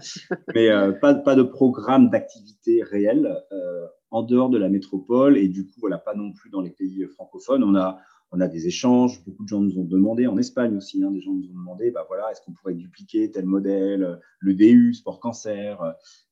mais 0.55 0.69
euh, 0.69 0.93
pas, 0.93 1.15
pas 1.15 1.35
de 1.35 1.43
programme 1.43 2.11
d'activité 2.11 2.83
réel 2.83 3.27
euh, 3.51 3.87
en 4.11 4.23
dehors 4.23 4.51
de 4.51 4.59
la 4.59 4.69
métropole. 4.69 5.37
Et 5.37 5.49
du 5.49 5.67
coup 5.67 5.81
voilà 5.81 5.99
pas 5.99 6.15
non 6.15 6.33
plus 6.33 6.51
dans 6.51 6.61
les 6.61 6.71
pays 6.71 7.05
francophones. 7.15 7.65
On 7.65 7.75
a 7.75 7.99
on 8.31 8.41
a 8.41 8.47
des 8.47 8.67
échanges, 8.67 9.25
beaucoup 9.25 9.43
de 9.43 9.49
gens 9.49 9.61
nous 9.61 9.79
ont 9.79 9.85
demandé 9.85 10.27
en 10.27 10.37
Espagne 10.37 10.77
aussi, 10.77 11.03
hein, 11.03 11.11
des 11.11 11.23
gens 11.23 11.33
nous 11.33 11.49
ont 11.49 11.59
demandé 11.59 11.91
bah 11.91 12.05
voilà 12.09 12.31
est-ce 12.31 12.43
qu'on 12.43 12.53
pourrait 12.53 12.75
dupliquer 12.75 13.31
tel 13.31 13.47
modèle, 13.47 14.21
le 14.39 14.55
DU 14.55 14.95
sport 14.95 15.19
cancer, 15.19 15.83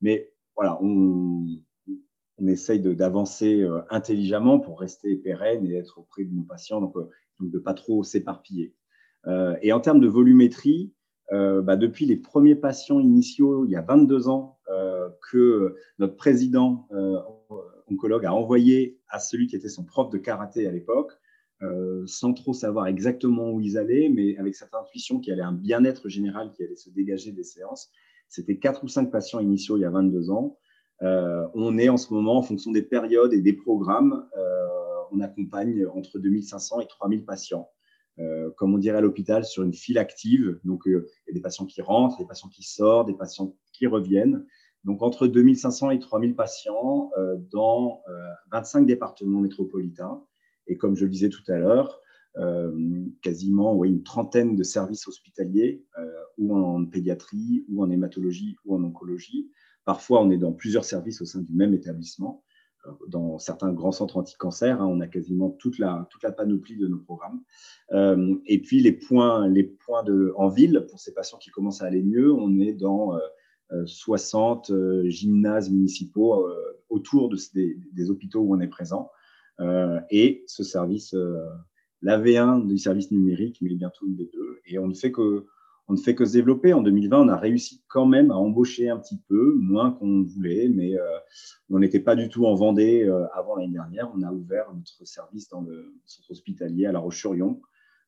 mais 0.01 0.31
voilà 0.55 0.79
on 0.83 1.47
on 2.39 2.47
essaye 2.49 2.81
d'avancer 2.81 3.63
euh, 3.63 3.81
intelligemment 3.89 4.61
pour 4.61 4.79
rester 4.79 5.17
pérenne 5.17 5.67
et 5.67 5.75
être 5.75 5.99
auprès 5.99 6.25
de 6.25 6.35
nos 6.35 6.43
patients, 6.43 6.83
donc, 6.83 6.95
donc 7.41 7.51
de 7.51 7.59
pas 7.59 7.73
trop 7.73 8.05
s'éparpiller. 8.05 8.75
et 9.63 9.73
en 9.73 9.81
termes 9.81 10.01
de 10.01 10.07
volumétrie, 10.07 10.93
euh, 11.33 11.61
bah, 11.61 11.77
depuis 11.77 12.07
les 12.07 12.17
premiers 12.17 12.55
patients 12.55 13.01
initiaux, 13.01 13.65
il 13.65 13.73
y 13.73 13.77
a 13.77 13.83
22 13.83 14.29
ans, 14.29 14.59
euh, 14.69 15.09
que 15.31 15.77
notre 15.99 16.17
président 16.17 16.87
euh, 16.93 17.19
oncologue 17.89 18.25
a 18.25 18.33
envoyé 18.33 18.99
à 19.09 19.19
celui 19.19 19.47
qui 19.47 19.57
était 19.57 19.69
son 19.69 19.85
prof 19.85 20.11
de 20.11 20.19
karaté 20.19 20.67
à 20.67 20.73
l'époque, 20.73 21.13
sans 22.05 22.35
trop 22.35 22.53
savoir 22.53 22.87
exactement 22.87 23.51
où 23.51 23.63
ils 23.63 23.79
allaient, 23.79 24.11
mais 24.11 24.37
avec 24.37 24.55
cette 24.55 24.75
intuition 24.75 25.21
qu'il 25.21 25.31
y 25.31 25.33
avait 25.33 25.43
un 25.47 25.55
bien-être 25.55 26.11
général 26.11 26.53
qui 26.53 26.63
allait 26.63 26.77
se 26.77 26.91
dégager 26.91 27.33
des 27.33 27.45
séances. 27.45 27.91
C'était 28.29 28.59
quatre 28.59 28.85
ou 28.85 28.89
cinq 28.89 29.11
patients 29.11 29.41
initiaux 29.41 29.79
il 29.79 29.81
y 29.81 29.87
a 29.87 29.91
22 29.91 30.31
ans. 30.31 30.59
on 31.01 31.79
est 31.79 31.89
en 31.89 31.97
ce 31.97 32.13
moment, 32.13 32.37
en 32.37 32.43
fonction 32.43 32.73
des 32.73 32.83
périodes 32.83 33.33
et 33.33 33.41
des 33.41 33.55
programmes, 33.55 34.29
on 35.13 35.21
accompagne 35.21 35.87
entre 35.87 36.19
2500 36.19 36.81
et 36.81 36.87
3000 36.89 37.25
patients. 37.25 37.71
Euh, 38.19 38.51
comme 38.57 38.75
on 38.75 38.79
dirait 38.79 38.99
à 38.99 39.01
l'hôpital, 39.01 39.45
sur 39.45 39.63
une 39.63 39.75
file 39.75 39.99
active. 39.99 40.59
Donc, 40.65 40.87
euh, 40.87 41.07
il 41.27 41.31
y 41.31 41.31
a 41.33 41.35
des 41.35 41.41
patients 41.41 41.67
qui 41.67 41.83
rentrent, 41.83 42.19
des 42.19 42.27
patients 42.27 42.49
qui 42.49 42.63
sortent, 42.63 43.09
des 43.09 43.15
patients 43.15 43.55
qui 43.73 43.87
reviennent. 43.87 44.45
Donc 44.85 45.03
entre 45.03 45.27
2500 45.27 45.91
et 45.91 45.99
3000 45.99 46.37
patients 46.37 47.11
dans 47.51 48.03
25 48.53 48.87
départements 48.87 49.41
métropolitains. 49.41 50.23
Et 50.69 50.77
comme 50.77 50.95
je 50.95 51.05
le 51.05 51.11
disais 51.11 51.29
tout 51.29 51.43
à 51.49 51.59
l'heure, 51.59 52.01
quasiment 53.21 53.83
une 53.85 54.05
trentaine 54.05 54.55
de 54.55 54.63
services 54.63 55.09
hospitaliers, 55.09 55.85
ou 56.39 56.57
en 56.57 56.87
pédiatrie, 56.87 57.65
ou 57.69 57.83
en 57.83 57.91
hématologie, 57.91 58.59
ou 58.65 58.77
en 58.77 58.85
oncologie. 58.85 59.51
Parfois, 59.85 60.23
on 60.23 60.31
est 60.31 60.39
dans 60.39 60.53
plusieurs 60.53 60.85
services 60.85 61.21
au 61.21 61.25
sein 61.25 61.41
du 61.41 61.53
même 61.53 61.75
établissement 61.75 62.45
dans 63.09 63.39
certains 63.39 63.73
grands 63.73 63.93
centres 63.93 64.17
anti-cancer, 64.17 64.81
hein, 64.81 64.87
on 64.87 65.01
a 65.01 65.07
quasiment 65.07 65.51
toute 65.51 65.79
la, 65.79 66.07
toute 66.11 66.23
la 66.23 66.33
panoplie 66.33 66.77
de 66.77 66.87
nos 66.87 66.99
programmes. 66.99 67.41
Euh, 67.93 68.35
et 68.47 68.61
puis 68.61 68.81
les 68.81 68.93
points, 68.93 69.49
les 69.49 69.65
points 69.65 70.03
de, 70.03 70.33
en 70.37 70.49
ville, 70.49 70.87
pour 70.89 71.01
ces 71.01 71.15
patients 71.15 71.39
qui 71.39 71.51
commencent 71.51 71.83
à 71.83 71.87
aller 71.87 72.03
mieux, 72.03 72.33
on 72.33 72.59
est 72.61 72.73
dans 72.73 73.19
60 73.85 74.71
euh, 74.71 74.75
euh, 74.75 75.09
gymnases 75.09 75.71
municipaux 75.71 76.47
autour 76.89 77.29
de, 77.29 77.37
des, 77.55 77.79
des, 77.93 78.11
hôpitaux 78.11 78.41
où 78.41 78.55
on 78.55 78.61
est 78.61 78.69
présent. 78.69 79.11
et 80.11 80.45
ce 80.47 80.63
service, 80.63 81.15
l'AV1 82.03 82.67
du 82.67 82.79
service 82.79 83.11
numérique, 83.11 83.59
mais 83.61 83.75
bientôt 83.75 84.07
une 84.07 84.17
des 84.17 84.31
deux. 84.33 84.61
Et 84.67 84.79
on 84.79 84.89
ne 84.89 84.95
fait 84.95 85.13
que 85.13 85.47
on 85.89 85.95
ne 85.95 85.99
fait 85.99 86.15
que 86.15 86.25
se 86.25 86.33
développer. 86.33 86.73
En 86.73 86.83
2020, 86.83 87.21
on 87.21 87.29
a 87.29 87.37
réussi 87.37 87.83
quand 87.89 88.07
même 88.07 88.31
à 88.31 88.35
embaucher 88.35 88.89
un 88.89 88.99
petit 88.99 89.21
peu, 89.29 89.55
moins 89.55 89.93
qu'on 89.93 90.23
voulait, 90.23 90.69
mais 90.69 90.99
euh, 90.99 91.19
on 91.71 91.79
n'était 91.79 92.01
pas 92.01 92.17
du 92.17 92.29
tout 92.29 92.47
en 92.47 92.55
Vendée 92.55 93.05
euh, 93.05 93.27
avant 93.35 93.57
l'année 93.57 93.73
dernière. 93.73 94.11
On 94.17 94.23
a 94.23 94.33
ouvert 94.33 94.67
notre 94.75 95.07
service 95.07 95.49
dans 95.49 95.61
le 95.61 95.95
centre 96.05 96.31
hospitalier 96.31 96.87
à 96.87 96.93
La 96.93 96.99
Roche-sur-Yon. 96.99 97.61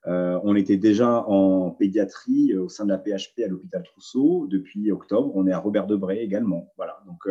Euh, 0.06 0.40
on 0.44 0.56
était 0.56 0.76
déjà 0.76 1.24
en 1.26 1.70
pédiatrie 1.70 2.56
au 2.56 2.68
sein 2.68 2.84
de 2.84 2.90
la 2.90 2.98
PHP 2.98 3.42
à 3.44 3.48
l'hôpital 3.48 3.82
Trousseau 3.82 4.46
depuis 4.48 4.90
octobre. 4.90 5.32
On 5.34 5.46
est 5.46 5.52
à 5.52 5.58
Robert 5.58 5.86
Debré 5.86 6.20
également. 6.20 6.72
Voilà, 6.76 7.02
donc 7.06 7.28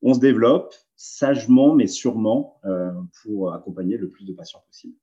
on 0.00 0.14
se 0.14 0.20
développe 0.20 0.72
sagement 0.94 1.74
mais 1.74 1.88
sûrement 1.88 2.60
pour 3.22 3.52
accompagner 3.52 3.96
le 3.96 4.08
plus 4.08 4.24
de 4.24 4.32
patients 4.32 4.62
possible. 4.68 4.94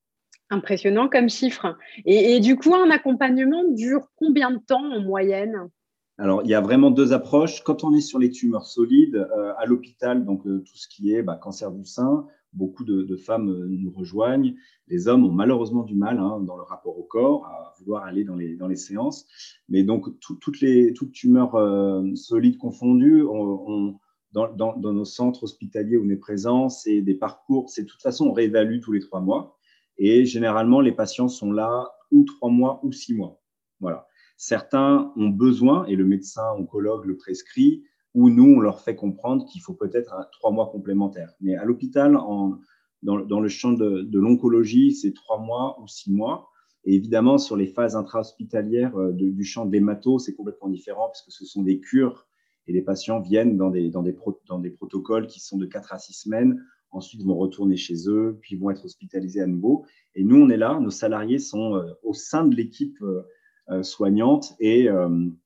Impressionnant 0.51 1.07
comme 1.07 1.29
chiffre. 1.29 1.77
Et, 2.05 2.41
du 2.41 2.57
coup, 2.57 2.75
un 2.75 2.89
accompagnement 2.89 3.63
dure 3.69 4.09
combien 4.17 4.51
de 4.51 4.59
temps 4.59 4.83
en 4.83 4.99
moyenne? 4.99 5.69
Alors, 6.17 6.41
il 6.43 6.49
y 6.49 6.53
a 6.53 6.59
vraiment 6.59 6.91
deux 6.91 7.13
approches. 7.13 7.63
Quand 7.63 7.85
on 7.85 7.93
est 7.95 8.01
sur 8.01 8.19
les 8.19 8.29
tumeurs 8.29 8.65
solides, 8.65 9.15
euh, 9.15 9.53
à 9.57 9.65
l'hôpital, 9.65 10.25
donc 10.25 10.45
euh, 10.45 10.59
tout 10.59 10.75
ce 10.75 10.89
qui 10.89 11.13
est 11.13 11.23
bah, 11.23 11.39
cancer 11.41 11.71
du 11.71 11.85
sein, 11.85 12.27
beaucoup 12.51 12.83
de, 12.83 13.15
femmes 13.15 13.49
euh, 13.49 13.65
nous 13.69 13.91
rejoignent. 13.91 14.53
Les 14.89 15.07
hommes 15.07 15.25
ont 15.25 15.31
malheureusement 15.31 15.83
du 15.83 15.95
mal 15.95 16.19
hein, 16.19 16.41
dans 16.41 16.57
le 16.57 16.63
rapport 16.63 16.99
au 16.99 17.03
corps 17.03 17.45
à 17.45 17.73
vouloir 17.79 18.03
aller 18.03 18.25
dans 18.25 18.35
les, 18.35 18.75
séances. 18.75 19.25
Mais 19.69 19.83
donc, 19.83 20.19
toutes 20.19 20.59
les 20.59 20.91
toutes 20.91 21.13
tumeurs 21.13 21.55
solides 22.15 22.57
confondues, 22.57 23.23
on, 23.23 23.95
dans, 24.33 24.51
dans, 24.53 24.75
dans, 24.75 24.91
nos 24.91 25.05
centres 25.05 25.43
hospitaliers 25.43 25.95
où 25.95 26.05
on 26.05 26.09
est 26.09 26.17
présent, 26.17 26.67
c'est 26.67 26.99
des 26.99 27.15
parcours. 27.15 27.69
C'est 27.69 27.83
de 27.83 27.87
toute 27.87 28.01
façon, 28.01 28.27
on 28.27 28.33
réévalue 28.33 28.81
tous 28.81 28.91
les 28.91 28.99
trois 28.99 29.21
mois. 29.21 29.57
Et 30.03 30.25
généralement, 30.25 30.81
les 30.81 30.91
patients 30.91 31.27
sont 31.27 31.51
là 31.51 31.87
ou 32.09 32.23
trois 32.23 32.49
mois 32.49 32.79
ou 32.81 32.91
six 32.91 33.13
mois. 33.13 33.39
Voilà. 33.79 34.07
Certains 34.35 35.13
ont 35.15 35.29
besoin, 35.29 35.85
et 35.85 35.95
le 35.95 36.05
médecin 36.05 36.51
oncologue 36.57 37.05
le 37.05 37.17
prescrit, 37.17 37.83
ou 38.15 38.31
nous, 38.31 38.55
on 38.55 38.59
leur 38.59 38.81
fait 38.81 38.95
comprendre 38.95 39.45
qu'il 39.45 39.61
faut 39.61 39.75
peut-être 39.75 40.11
trois 40.31 40.49
mois 40.49 40.71
complémentaires. 40.71 41.31
Mais 41.39 41.55
à 41.55 41.65
l'hôpital, 41.65 42.17
dans, 43.03 43.39
le 43.39 43.47
champ 43.47 43.73
de, 43.73 44.17
l'oncologie, 44.17 44.91
c'est 44.91 45.13
trois 45.13 45.37
mois 45.37 45.79
ou 45.79 45.87
six 45.87 46.11
mois. 46.11 46.49
Et 46.83 46.95
évidemment, 46.95 47.37
sur 47.37 47.55
les 47.55 47.67
phases 47.67 47.95
intra-hospitalières 47.95 48.97
euh, 48.97 49.11
du 49.13 49.43
champ 49.43 49.67
des 49.67 49.79
matos, 49.79 50.25
c'est 50.25 50.33
complètement 50.33 50.69
différent 50.69 51.09
parce 51.09 51.21
que 51.21 51.29
ce 51.29 51.45
sont 51.45 51.61
des 51.61 51.79
cures 51.79 52.25
et 52.65 52.73
les 52.73 52.81
patients 52.81 53.19
viennent 53.19 53.55
dans 53.55 53.69
des, 53.69 54.13
protocoles 54.79 55.27
qui 55.27 55.39
sont 55.39 55.59
de 55.59 55.67
quatre 55.67 55.93
à 55.93 55.99
six 55.99 56.13
semaines 56.13 56.59
ensuite 56.91 57.23
vont 57.23 57.35
retourner 57.35 57.77
chez 57.77 58.09
eux, 58.09 58.37
puis 58.41 58.55
vont 58.55 58.69
être 58.69 58.85
hospitalisés 58.85 59.41
à 59.41 59.47
nouveau. 59.47 59.85
Et 60.15 60.23
nous, 60.23 60.37
on 60.37 60.49
est 60.49 60.57
là, 60.57 60.79
nos 60.79 60.89
salariés 60.89 61.39
sont 61.39 61.75
euh, 61.75 61.93
au 62.03 62.13
sein 62.13 62.45
de 62.45 62.55
l'équipe 62.55 63.01
euh, 63.01 63.23
euh, 63.69 63.83
soignante 63.83 64.53
et, 64.59 64.89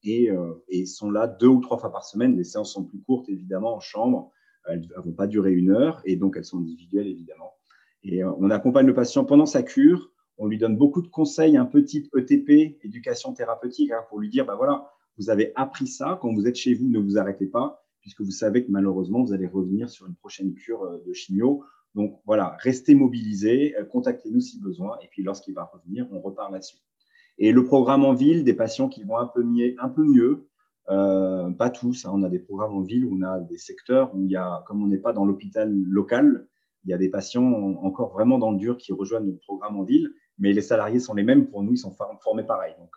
et, 0.03 0.85
sont 0.85 1.11
là 1.11 1.27
deux 1.27 1.47
ou 1.47 1.59
trois 1.61 1.77
fois 1.77 1.91
par 1.91 2.05
semaine. 2.05 2.35
Les 2.35 2.43
séances 2.43 2.73
sont 2.73 2.83
plus 2.83 2.99
courtes, 2.99 3.29
évidemment, 3.29 3.75
en 3.75 3.79
chambre. 3.79 4.31
Elles 4.67 4.81
ne 4.81 5.01
vont 5.03 5.11
pas 5.11 5.27
durer 5.27 5.51
une 5.51 5.69
heure 5.69 6.01
et 6.05 6.15
donc 6.15 6.35
elles 6.37 6.45
sont 6.45 6.57
individuelles, 6.57 7.07
évidemment. 7.07 7.53
Et 8.03 8.23
on 8.23 8.49
accompagne 8.49 8.87
le 8.87 8.93
patient 8.93 9.25
pendant 9.25 9.45
sa 9.45 9.61
cure. 9.61 10.11
On 10.37 10.47
lui 10.47 10.57
donne 10.57 10.75
beaucoup 10.75 11.01
de 11.01 11.07
conseils, 11.07 11.55
un 11.55 11.65
type 11.65 12.07
ETP, 12.15 12.83
éducation 12.83 13.33
thérapeutique, 13.33 13.91
hein, 13.91 14.03
pour 14.09 14.19
lui 14.19 14.29
dire, 14.29 14.45
bah 14.45 14.55
voilà, 14.55 14.89
vous 15.17 15.29
avez 15.29 15.51
appris 15.55 15.87
ça, 15.87 16.17
quand 16.21 16.33
vous 16.33 16.47
êtes 16.47 16.55
chez 16.55 16.73
vous, 16.73 16.89
ne 16.89 16.99
vous 16.99 17.17
arrêtez 17.17 17.45
pas 17.45 17.84
puisque 18.05 18.21
vous 18.21 18.29
savez 18.29 18.63
que 18.63 18.71
malheureusement, 18.71 19.23
vous 19.23 19.33
allez 19.33 19.47
revenir 19.47 19.89
sur 19.89 20.05
une 20.05 20.13
prochaine 20.13 20.53
cure 20.53 20.83
euh, 20.83 21.03
de 21.07 21.11
chimio. 21.11 21.63
Donc 21.95 22.19
voilà, 22.27 22.55
restez 22.59 22.93
mobilisés, 22.93 23.75
euh, 23.79 23.83
contactez-nous 23.83 24.41
si 24.41 24.61
besoin, 24.61 24.95
et 25.01 25.07
puis 25.07 25.23
lorsqu'il 25.23 25.55
va 25.55 25.63
revenir, 25.63 26.07
on 26.11 26.21
repart 26.21 26.51
là-dessus. 26.51 26.77
Et 27.39 27.51
le 27.51 27.65
programme 27.65 28.05
en 28.05 28.13
ville, 28.13 28.43
des 28.43 28.53
patients 28.53 28.89
qui 28.89 29.03
vont 29.03 29.17
un 29.17 29.25
peu 29.25 29.41
mieux, 29.41 29.73
un 29.79 29.89
peu 29.89 30.03
mieux 30.03 30.47
euh, 30.89 31.49
pas 31.49 31.71
tous, 31.71 32.05
hein. 32.05 32.11
on 32.13 32.21
a 32.21 32.29
des 32.29 32.37
programmes 32.37 32.75
en 32.75 32.81
ville 32.83 33.05
où 33.05 33.17
on 33.17 33.23
a 33.23 33.39
des 33.39 33.57
secteurs 33.57 34.13
où 34.13 34.23
il 34.23 34.29
y 34.29 34.35
a, 34.35 34.63
comme 34.67 34.83
on 34.83 34.87
n'est 34.87 34.99
pas 34.99 35.11
dans 35.11 35.25
l'hôpital 35.25 35.73
local, 35.73 36.47
il 36.83 36.91
y 36.91 36.93
a 36.93 36.99
des 36.99 37.09
patients 37.09 37.51
encore 37.81 38.13
vraiment 38.13 38.37
dans 38.37 38.51
le 38.51 38.59
dur 38.59 38.77
qui 38.77 38.93
rejoignent 38.93 39.31
le 39.31 39.37
programme 39.37 39.77
en 39.77 39.83
ville, 39.83 40.11
mais 40.37 40.53
les 40.53 40.61
salariés 40.61 40.99
sont 40.99 41.15
les 41.15 41.23
mêmes 41.23 41.47
pour 41.47 41.63
nous, 41.63 41.71
ils 41.71 41.79
sont 41.79 41.95
formés 42.21 42.43
pareil. 42.43 42.75
Donc, 42.77 42.95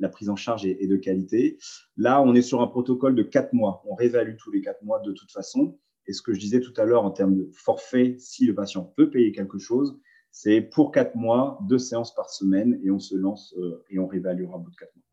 la 0.00 0.08
prise 0.08 0.28
en 0.28 0.36
charge 0.36 0.66
est, 0.66 0.86
de 0.86 0.96
qualité. 0.96 1.58
Là, 1.96 2.22
on 2.22 2.34
est 2.34 2.42
sur 2.42 2.60
un 2.62 2.66
protocole 2.66 3.14
de 3.14 3.22
quatre 3.22 3.52
mois. 3.52 3.82
On 3.86 3.94
réévalue 3.94 4.36
tous 4.36 4.50
les 4.50 4.60
quatre 4.60 4.82
mois 4.82 5.00
de 5.00 5.12
toute 5.12 5.30
façon. 5.30 5.78
Et 6.06 6.12
ce 6.12 6.22
que 6.22 6.32
je 6.32 6.40
disais 6.40 6.60
tout 6.60 6.72
à 6.76 6.84
l'heure 6.84 7.04
en 7.04 7.10
termes 7.10 7.36
de 7.36 7.48
forfait, 7.52 8.16
si 8.18 8.46
le 8.46 8.54
patient 8.54 8.82
peut 8.96 9.10
payer 9.10 9.30
quelque 9.32 9.58
chose, 9.58 10.00
c'est 10.32 10.60
pour 10.60 10.90
quatre 10.90 11.14
mois, 11.14 11.58
deux 11.68 11.78
séances 11.78 12.14
par 12.14 12.30
semaine, 12.30 12.80
et 12.82 12.90
on 12.90 12.98
se 12.98 13.14
lance 13.14 13.54
euh, 13.58 13.84
et 13.90 13.98
on 13.98 14.06
réévaluera 14.06 14.56
au 14.56 14.60
bout 14.60 14.70
de 14.70 14.76
quatre 14.76 14.96
mois. 14.96 15.04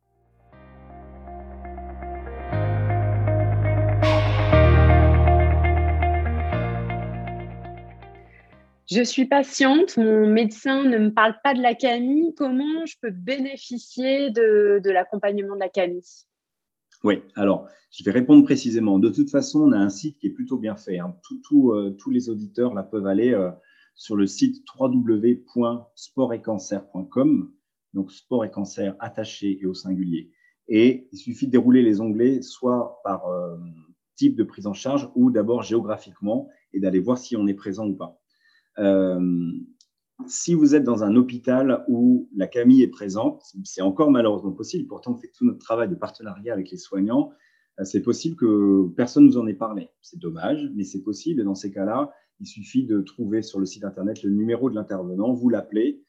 Je 8.89 9.03
suis 9.03 9.25
patiente, 9.25 9.97
mon 9.97 10.27
médecin 10.27 10.83
ne 10.83 10.97
me 10.97 11.13
parle 11.13 11.35
pas 11.43 11.53
de 11.53 11.61
la 11.61 11.75
CAMI, 11.75 12.33
comment 12.35 12.85
je 12.85 12.95
peux 13.01 13.11
bénéficier 13.11 14.31
de, 14.31 14.79
l'accompagnement 14.85 15.55
de 15.55 15.59
la 15.59 15.67
CAMI 15.67 16.25
Oui, 17.03 17.21
alors 17.35 17.67
je 17.91 18.05
vais 18.05 18.11
répondre 18.11 18.45
précisément. 18.45 18.97
De 18.97 19.09
toute 19.09 19.29
façon, 19.29 19.59
on 19.61 19.73
a 19.73 19.77
un 19.77 19.89
site 19.89 20.17
qui 20.19 20.27
est 20.27 20.31
plutôt 20.31 20.57
bien 20.57 20.77
fait. 20.77 20.99
Hein. 20.99 21.17
Euh, 21.51 21.89
tous 21.91 22.09
les 22.09 22.29
auditeurs 22.29 22.73
peuvent 22.89 23.07
aller 23.07 23.33
euh, 23.33 23.51
sur 23.95 24.15
le 24.15 24.25
site 24.25 24.63
www.sportetcancer.com, 24.79 27.51
donc 27.93 28.11
sport 28.11 28.45
et 28.45 28.51
cancer 28.51 28.95
attaché 28.99 29.59
et 29.61 29.65
au 29.65 29.73
singulier. 29.73 30.31
Et 30.69 31.09
il 31.11 31.17
suffit 31.17 31.47
de 31.47 31.51
dérouler 31.51 31.81
les 31.81 31.99
onglets 31.99 32.41
soit 32.41 33.01
par 33.03 33.27
euh, 33.27 33.57
type 34.15 34.37
de 34.37 34.43
prise 34.43 34.67
en 34.67 34.73
charge 34.73 35.09
ou 35.15 35.29
d'abord 35.29 35.63
géographiquement 35.63 36.47
et 36.73 36.79
d'aller 36.79 36.99
voir 36.99 37.17
si 37.17 37.35
on 37.35 37.47
est 37.47 37.53
présent 37.53 37.85
ou 37.87 37.95
pas. 37.95 38.17
Euh, 38.79 39.51
si 40.27 40.53
vous 40.53 40.75
êtes 40.75 40.83
dans 40.83 41.03
un 41.03 41.15
hôpital 41.15 41.85
où 41.87 42.29
la 42.35 42.47
CAMI 42.47 42.81
est 42.81 42.87
présente, 42.87 43.43
c'est 43.63 43.81
encore 43.81 44.11
malheureusement 44.11 44.51
possible, 44.51 44.87
pourtant 44.87 45.11
on 45.13 45.17
fait 45.17 45.31
tout 45.35 45.45
notre 45.45 45.59
travail 45.59 45.89
de 45.89 45.95
partenariat 45.95 46.53
avec 46.53 46.71
les 46.71 46.77
soignants, 46.77 47.31
euh, 47.79 47.83
c'est 47.83 48.01
possible 48.01 48.35
que 48.35 48.87
personne 48.95 49.23
ne 49.23 49.29
nous 49.29 49.37
en 49.37 49.47
ait 49.47 49.53
parlé. 49.53 49.89
C'est 50.01 50.19
dommage, 50.19 50.69
mais 50.75 50.83
c'est 50.83 51.03
possible. 51.03 51.43
Dans 51.43 51.55
ces 51.55 51.71
cas-là, 51.71 52.11
il 52.39 52.47
suffit 52.47 52.85
de 52.85 53.01
trouver 53.01 53.41
sur 53.41 53.59
le 53.59 53.65
site 53.65 53.83
internet 53.83 54.23
le 54.23 54.31
numéro 54.31 54.69
de 54.69 54.75
l'intervenant, 54.75 55.33
vous 55.33 55.49
l'appelez, 55.49 56.03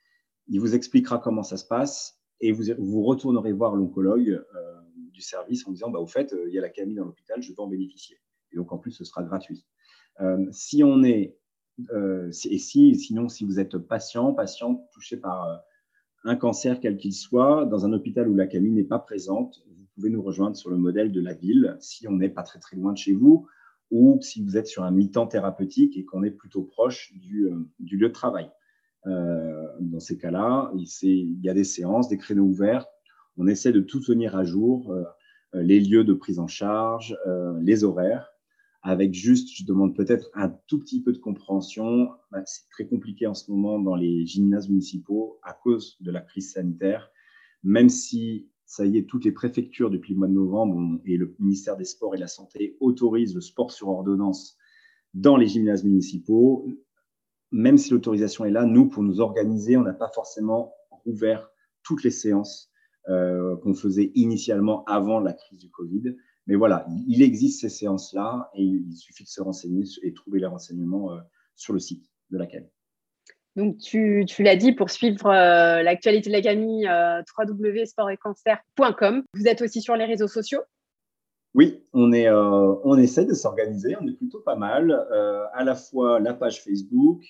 il 0.48 0.61
vous 0.61 0.74
expliquera 0.74 1.18
comment 1.18 1.42
ça 1.42 1.59
se 1.59 1.66
passe 1.66 2.18
et 2.40 2.52
vous, 2.52 3.02
retournerez 3.02 3.52
voir 3.52 3.76
l'oncologue 3.76 4.31
euh, 4.31 4.74
du 5.12 5.20
service 5.20 5.66
en 5.66 5.72
disant 5.72 5.90
bah, 5.90 5.98
Au 5.98 6.07
fait, 6.07 6.35
il 6.46 6.54
y 6.54 6.59
a 6.59 6.62
la 6.62 6.70
CAMI 6.70 6.94
dans 6.94 7.04
l'hôpital, 7.04 7.42
je 7.42 7.52
peux 7.52 7.61
en 7.61 7.66
bénéficier. 7.66 8.16
Et 8.52 8.57
donc 8.57 8.72
en 8.72 8.78
plus, 8.78 8.92
ce 8.92 9.04
sera 9.04 9.22
gratuit. 9.22 9.66
si 10.52 10.83
on 10.83 11.02
est 11.02 11.37
euh, 11.93 12.29
et 12.29 12.59
si, 12.59 12.95
sinon, 12.97 13.29
si 13.29 13.45
vous 13.45 13.61
êtes 13.61 13.79
patient, 13.79 14.33
patient 14.33 14.88
touché 14.93 15.17
par 15.17 15.49
euh, 15.49 15.57
un 16.25 16.37
cancer 16.37 16.81
quel 16.81 16.97
qu'il 16.97 17.14
soit, 17.14 17.67
dans 17.67 17.87
un 17.87 17.93
hôpital 17.93 18.29
où 18.29 18.35
la 18.35 18.47
CAMI 18.47 18.71
n'est 18.71 18.85
pas 18.85 18.99
présente, 18.99 19.62
vous 19.69 19.87
pouvez 19.95 20.11
nous 20.11 20.23
rejoindre 20.23 20.57
sur 20.57 20.71
le 20.71 20.77
modèle 20.77 21.12
de 21.12 21.21
la 21.21 21.35
ville, 21.35 21.77
si 21.81 22.09
on 22.09 22.12
n'est 22.12 22.29
pas 22.29 22.43
très 22.43 22.59
très 22.59 22.77
loin 22.77 22.93
de 22.93 22.99
chez 22.99 23.12
vous, 23.12 23.47
ou 23.91 24.19
si 24.21 24.43
vous 24.43 24.57
êtes 24.57 24.67
sur 24.67 24.83
un 24.83 24.91
mi-temps 24.91 25.27
thérapeutique 25.27 25.97
et 25.97 26.05
qu'on 26.05 26.23
est 26.23 26.31
plutôt 26.31 26.62
proche 26.62 27.12
du, 27.14 27.47
euh, 27.47 27.67
du 27.79 27.97
lieu 27.97 28.09
de 28.09 28.12
travail. 28.12 28.51
dans 29.07 30.01
ces 30.01 30.19
cas-là, 30.19 30.71
il, 30.75 31.41
y 31.41 31.49
a 31.49 31.55
des 31.55 31.64
séances, 31.64 32.09
des 32.09 32.19
créneaux 32.19 32.45
ouverts. 32.45 32.85
On 33.38 33.47
essaie 33.47 33.73
de 33.73 33.81
tout 33.81 34.01
tenir 34.01 34.37
à 34.37 34.45
jour, 34.45 34.95
les 35.55 35.81
lieux 35.81 36.05
de 36.05 36.12
prise 36.12 36.38
en 36.38 36.49
charge, 36.49 37.17
les 37.62 37.85
horaires 37.85 38.38
avec 38.88 39.12
juste, 39.12 39.51
je 39.55 39.66
demande 39.66 39.94
peut-être 39.94 40.31
un 40.33 40.48
tout 40.66 40.79
petit 40.79 41.03
peu 41.03 41.12
de 41.12 41.18
compréhension. 41.18 42.09
Bah, 42.33 42.40
c'est 42.46 42.66
très 42.70 42.87
compliqué 42.87 43.27
en 43.27 43.35
ce 43.35 43.51
moment 43.51 43.79
dans 43.79 43.94
les 43.94 44.24
gymnases 44.24 44.70
municipaux 44.70 45.38
à 45.42 45.53
cause 45.53 45.98
de 46.01 46.11
la 46.11 46.22
crise 46.22 46.53
sanitaire, 46.53 47.11
même 47.62 47.90
si 47.90 48.48
ça 48.64 48.87
y 48.87 48.96
est, 48.96 49.05
toutes 49.05 49.27
les 49.27 49.33
préfectures 49.33 49.90
depuis 49.90 50.14
le 50.14 50.18
mois 50.18 50.29
de 50.29 50.33
novembre 50.33 51.01
et 51.05 51.18
le 51.18 51.35
ministère 51.38 51.77
des 51.77 51.85
Sports 51.85 52.14
et 52.14 52.16
de 52.16 52.22
la 52.22 52.29
Santé 52.29 52.79
autorisent 52.81 53.35
le 53.35 53.42
sport 53.42 53.72
sur 53.72 53.88
ordonnance 53.88 54.57
dans 55.12 55.37
les 55.37 55.48
gymnases 55.48 55.85
municipaux. 55.85 56.66
Même 57.51 57.77
si 57.77 57.90
l'autorisation 57.90 58.46
est 58.46 58.51
là, 58.51 58.64
nous, 58.64 58.88
pour 58.88 59.03
nous 59.03 59.20
organiser, 59.20 59.77
on 59.77 59.83
n'a 59.83 59.92
pas 59.92 60.11
forcément 60.14 60.72
rouvert 60.90 61.51
toutes 61.83 62.05
les 62.05 62.11
séances 62.11 62.70
euh, 63.11 63.55
qu'on 63.59 63.74
faisait 63.74 64.12
initialement 64.14 64.83
avant 64.87 65.20
la 65.20 65.35
crise 65.35 65.59
du 65.59 65.70
Covid. 65.70 66.16
Mais 66.49 66.57
voilà, 66.57 66.85
il 67.07 67.23
existe 67.23 67.61
ces 67.61 67.69
séances-là 67.69 68.51
et 68.55 68.65
il 68.65 68.97
suffit 68.97 69.23
de 69.23 69.29
se 69.29 69.41
renseigner 69.41 69.85
et 70.03 70.13
trouver 70.13 70.41
les 70.41 70.47
renseignements 70.47 71.13
euh, 71.13 71.21
sur 71.55 71.73
le 71.73 71.79
site 71.79 72.05
de 72.31 72.39
la 72.39 72.47
CAMI. 72.47 72.67
Donc, 73.55 73.79
tu, 73.79 74.25
l'as 74.41 74.57
dit, 74.57 74.73
pour 74.73 74.91
suivre 74.91 75.27
euh, 75.27 75.83
l'actualité 75.83 76.31
de 76.31 76.35
la 76.35 76.43
CAMI, 76.43 76.87
www.sportetcancer.com. 77.39 79.23
Vous 79.35 79.47
êtes 79.47 79.63
aussi 79.63 79.81
sur 79.81 79.95
les 79.95 80.05
réseaux 80.05 80.29
sociaux? 80.29 80.61
Oui, 81.55 81.85
on, 81.93 82.13
est, 82.13 82.31
on 82.31 82.97
essaie 82.97 83.25
de 83.25 83.35
s'organiser, 83.35 83.97
on 84.01 84.07
est 84.07 84.13
plutôt 84.17 84.41
pas 84.41 84.57
mal. 84.57 84.93
à 85.55 85.65
la 85.65 85.75
fois 85.75 86.21
la 86.21 86.35
page 86.35 86.63
Facebook, 86.63 87.25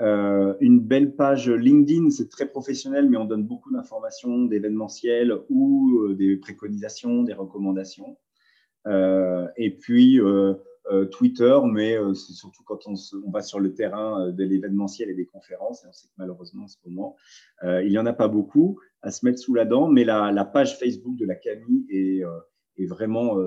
euh, 0.00 0.54
une 0.60 0.80
belle 0.80 1.14
page 1.14 1.48
LinkedIn, 1.48 2.10
c'est 2.10 2.28
très 2.28 2.48
professionnel, 2.48 3.08
mais 3.08 3.16
on 3.16 3.26
donne 3.26 3.44
beaucoup 3.44 3.72
d'informations, 3.72 4.44
d'événementiels 4.46 5.38
ou 5.48 6.00
euh, 6.00 6.14
des 6.14 6.36
préconisations, 6.36 7.22
des 7.22 7.32
recommandations. 7.32 8.16
Euh, 8.86 9.46
et 9.56 9.76
puis 9.76 10.20
Twitter, 11.10 11.58
mais 11.64 11.96
c'est 12.14 12.34
surtout 12.34 12.62
quand 12.64 12.80
on, 12.86 13.30
va 13.30 13.40
sur 13.40 13.58
le 13.58 13.74
terrain 13.74 14.30
de 14.30 14.44
l'événementiel 14.44 15.10
et 15.10 15.14
des 15.14 15.26
conférences. 15.26 15.84
Et 15.84 15.88
on 15.88 15.92
sait 15.92 16.08
que 16.08 16.12
malheureusement, 16.18 16.64
en 16.64 16.68
ce 16.68 16.76
moment, 16.84 17.16
il 17.62 17.88
n'y 17.88 17.98
en 17.98 18.06
a 18.06 18.12
pas 18.12 18.28
beaucoup 18.28 18.78
à 19.02 19.10
se 19.10 19.24
mettre 19.24 19.38
sous 19.38 19.54
la 19.54 19.64
dent, 19.64 19.88
mais 19.88 20.04
la, 20.04 20.44
page 20.44 20.78
Facebook 20.78 21.16
de 21.16 21.24
la 21.24 21.36
Camille 21.36 21.86
est, 21.88 22.22
est 22.76 22.86
vraiment, 22.86 23.38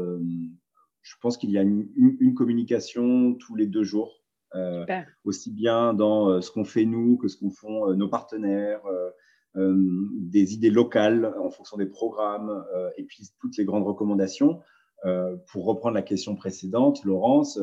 je 1.02 1.15
pense 1.21 1.38
qu'il 1.38 1.52
y 1.52 1.58
a 1.58 1.62
une 1.62 2.34
communication 2.36 3.36
tous 3.36 3.56
les 3.56 3.67
deux 3.67 3.84
jours 3.84 4.23
euh, 4.56 4.86
aussi 5.26 5.52
bien 5.52 5.93
dans 5.93 6.30
euh, 6.30 6.41
ce 6.41 6.52
qu'on 6.52 6.63
fait 6.63 6.86
nous 6.86 7.17
que 7.17 7.28
ce 7.28 7.38
qu'on 7.38 7.50
font 7.50 7.89
euh, 7.89 7.95
nos 7.95 8.08
partenaires, 8.08 8.82
des 9.56 10.54
idées 10.54 10.69
locales 10.69 11.34
en 11.41 11.50
fonction 11.50 11.78
des 11.78 11.88
programmes 11.88 12.63
et 12.95 13.04
puis 13.06 13.28
toutes 13.39 13.58
les 13.58 13.65
grandes 13.65 13.86
recommandations. 13.88 14.62
Pour 15.03 15.65
reprendre 15.65 15.95
la 15.95 16.01
question 16.01 16.36
précédente, 16.36 17.03
Laurence, 17.03 17.60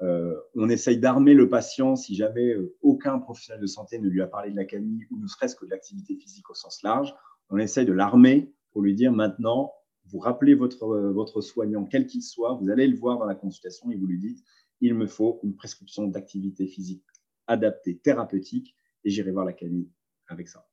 on 0.00 0.68
essaye 0.68 0.98
d'armer 0.98 1.34
le 1.34 1.48
patient 1.48 1.96
si 1.96 2.14
jamais 2.14 2.54
aucun 2.82 3.18
professionnel 3.18 3.62
de 3.62 3.66
santé 3.66 3.98
ne 3.98 4.08
lui 4.08 4.22
a 4.22 4.26
parlé 4.26 4.50
de 4.50 4.56
la 4.56 4.64
camille 4.64 5.06
ou 5.10 5.18
ne 5.18 5.26
serait-ce 5.26 5.56
que 5.56 5.64
de 5.64 5.70
l'activité 5.70 6.16
physique 6.16 6.50
au 6.50 6.54
sens 6.54 6.82
large. 6.82 7.14
On 7.50 7.58
essaye 7.58 7.86
de 7.86 7.92
l'armer 7.92 8.52
pour 8.72 8.82
lui 8.82 8.94
dire 8.94 9.12
maintenant, 9.12 9.72
vous 10.06 10.18
rappelez 10.18 10.54
votre, 10.54 10.86
votre 10.86 11.40
soignant, 11.40 11.84
quel 11.84 12.06
qu'il 12.06 12.22
soit, 12.22 12.54
vous 12.54 12.70
allez 12.70 12.86
le 12.86 12.96
voir 12.96 13.18
dans 13.18 13.24
la 13.24 13.34
consultation 13.34 13.90
et 13.90 13.96
vous 13.96 14.06
lui 14.06 14.18
dites 14.18 14.44
il 14.80 14.94
me 14.94 15.06
faut 15.06 15.40
une 15.42 15.54
prescription 15.54 16.06
d'activité 16.06 16.66
physique 16.66 17.02
adaptée, 17.46 17.98
thérapeutique, 17.98 18.76
et 19.04 19.10
j'irai 19.10 19.30
voir 19.30 19.44
la 19.44 19.52
Camille 19.52 19.88
avec 20.28 20.48
ça. 20.48 20.66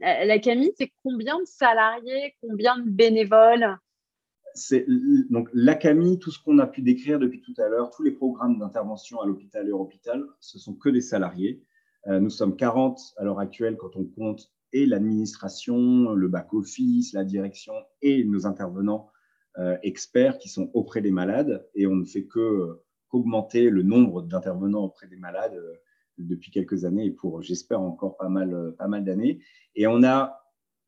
La 0.00 0.38
Camille, 0.38 0.72
c'est 0.76 0.90
combien 1.04 1.38
de 1.38 1.44
salariés, 1.44 2.34
combien 2.40 2.78
de 2.78 2.88
bénévoles? 2.88 3.76
C'est 4.54 4.86
donc 5.30 5.48
la 5.52 5.74
Camille, 5.74 6.18
tout 6.18 6.30
ce 6.30 6.42
qu'on 6.42 6.58
a 6.58 6.66
pu 6.66 6.82
décrire 6.82 7.18
depuis 7.18 7.40
tout 7.40 7.54
à 7.58 7.68
l'heure, 7.68 7.90
tous 7.90 8.02
les 8.02 8.10
programmes 8.10 8.58
d'intervention 8.58 9.20
à 9.20 9.26
l'hôpital 9.26 9.68
et 9.68 9.72
hors 9.72 9.82
hôpital, 9.82 10.24
ce 10.40 10.58
sont 10.58 10.74
que 10.74 10.88
des 10.88 11.00
salariés. 11.00 11.62
Euh, 12.06 12.20
nous 12.20 12.30
sommes 12.30 12.56
40 12.56 12.98
à 13.16 13.24
l'heure 13.24 13.40
actuelle 13.40 13.76
quand 13.76 13.96
on 13.96 14.04
compte 14.04 14.50
et 14.72 14.86
l'administration, 14.86 16.12
le 16.12 16.28
back-office, 16.28 17.12
la 17.12 17.24
direction 17.24 17.74
et 18.02 18.24
nos 18.24 18.46
intervenants 18.46 19.10
euh, 19.58 19.76
experts 19.82 20.38
qui 20.38 20.48
sont 20.48 20.70
auprès 20.74 21.00
des 21.00 21.10
malades. 21.10 21.66
Et 21.74 21.86
on 21.86 21.96
ne 21.96 22.04
fait 22.04 22.24
que 22.24 22.80
qu'augmenter 23.08 23.70
le 23.70 23.82
nombre 23.82 24.22
d'intervenants 24.22 24.84
auprès 24.84 25.08
des 25.08 25.16
malades 25.16 25.54
euh, 25.54 25.74
depuis 26.18 26.50
quelques 26.50 26.84
années 26.84 27.06
et 27.06 27.10
pour, 27.10 27.42
j'espère, 27.42 27.80
encore 27.80 28.16
pas 28.16 28.28
mal, 28.28 28.54
euh, 28.54 28.70
pas 28.72 28.86
mal 28.86 29.04
d'années. 29.04 29.40
Et 29.74 29.86
on 29.86 30.04
a 30.04 30.39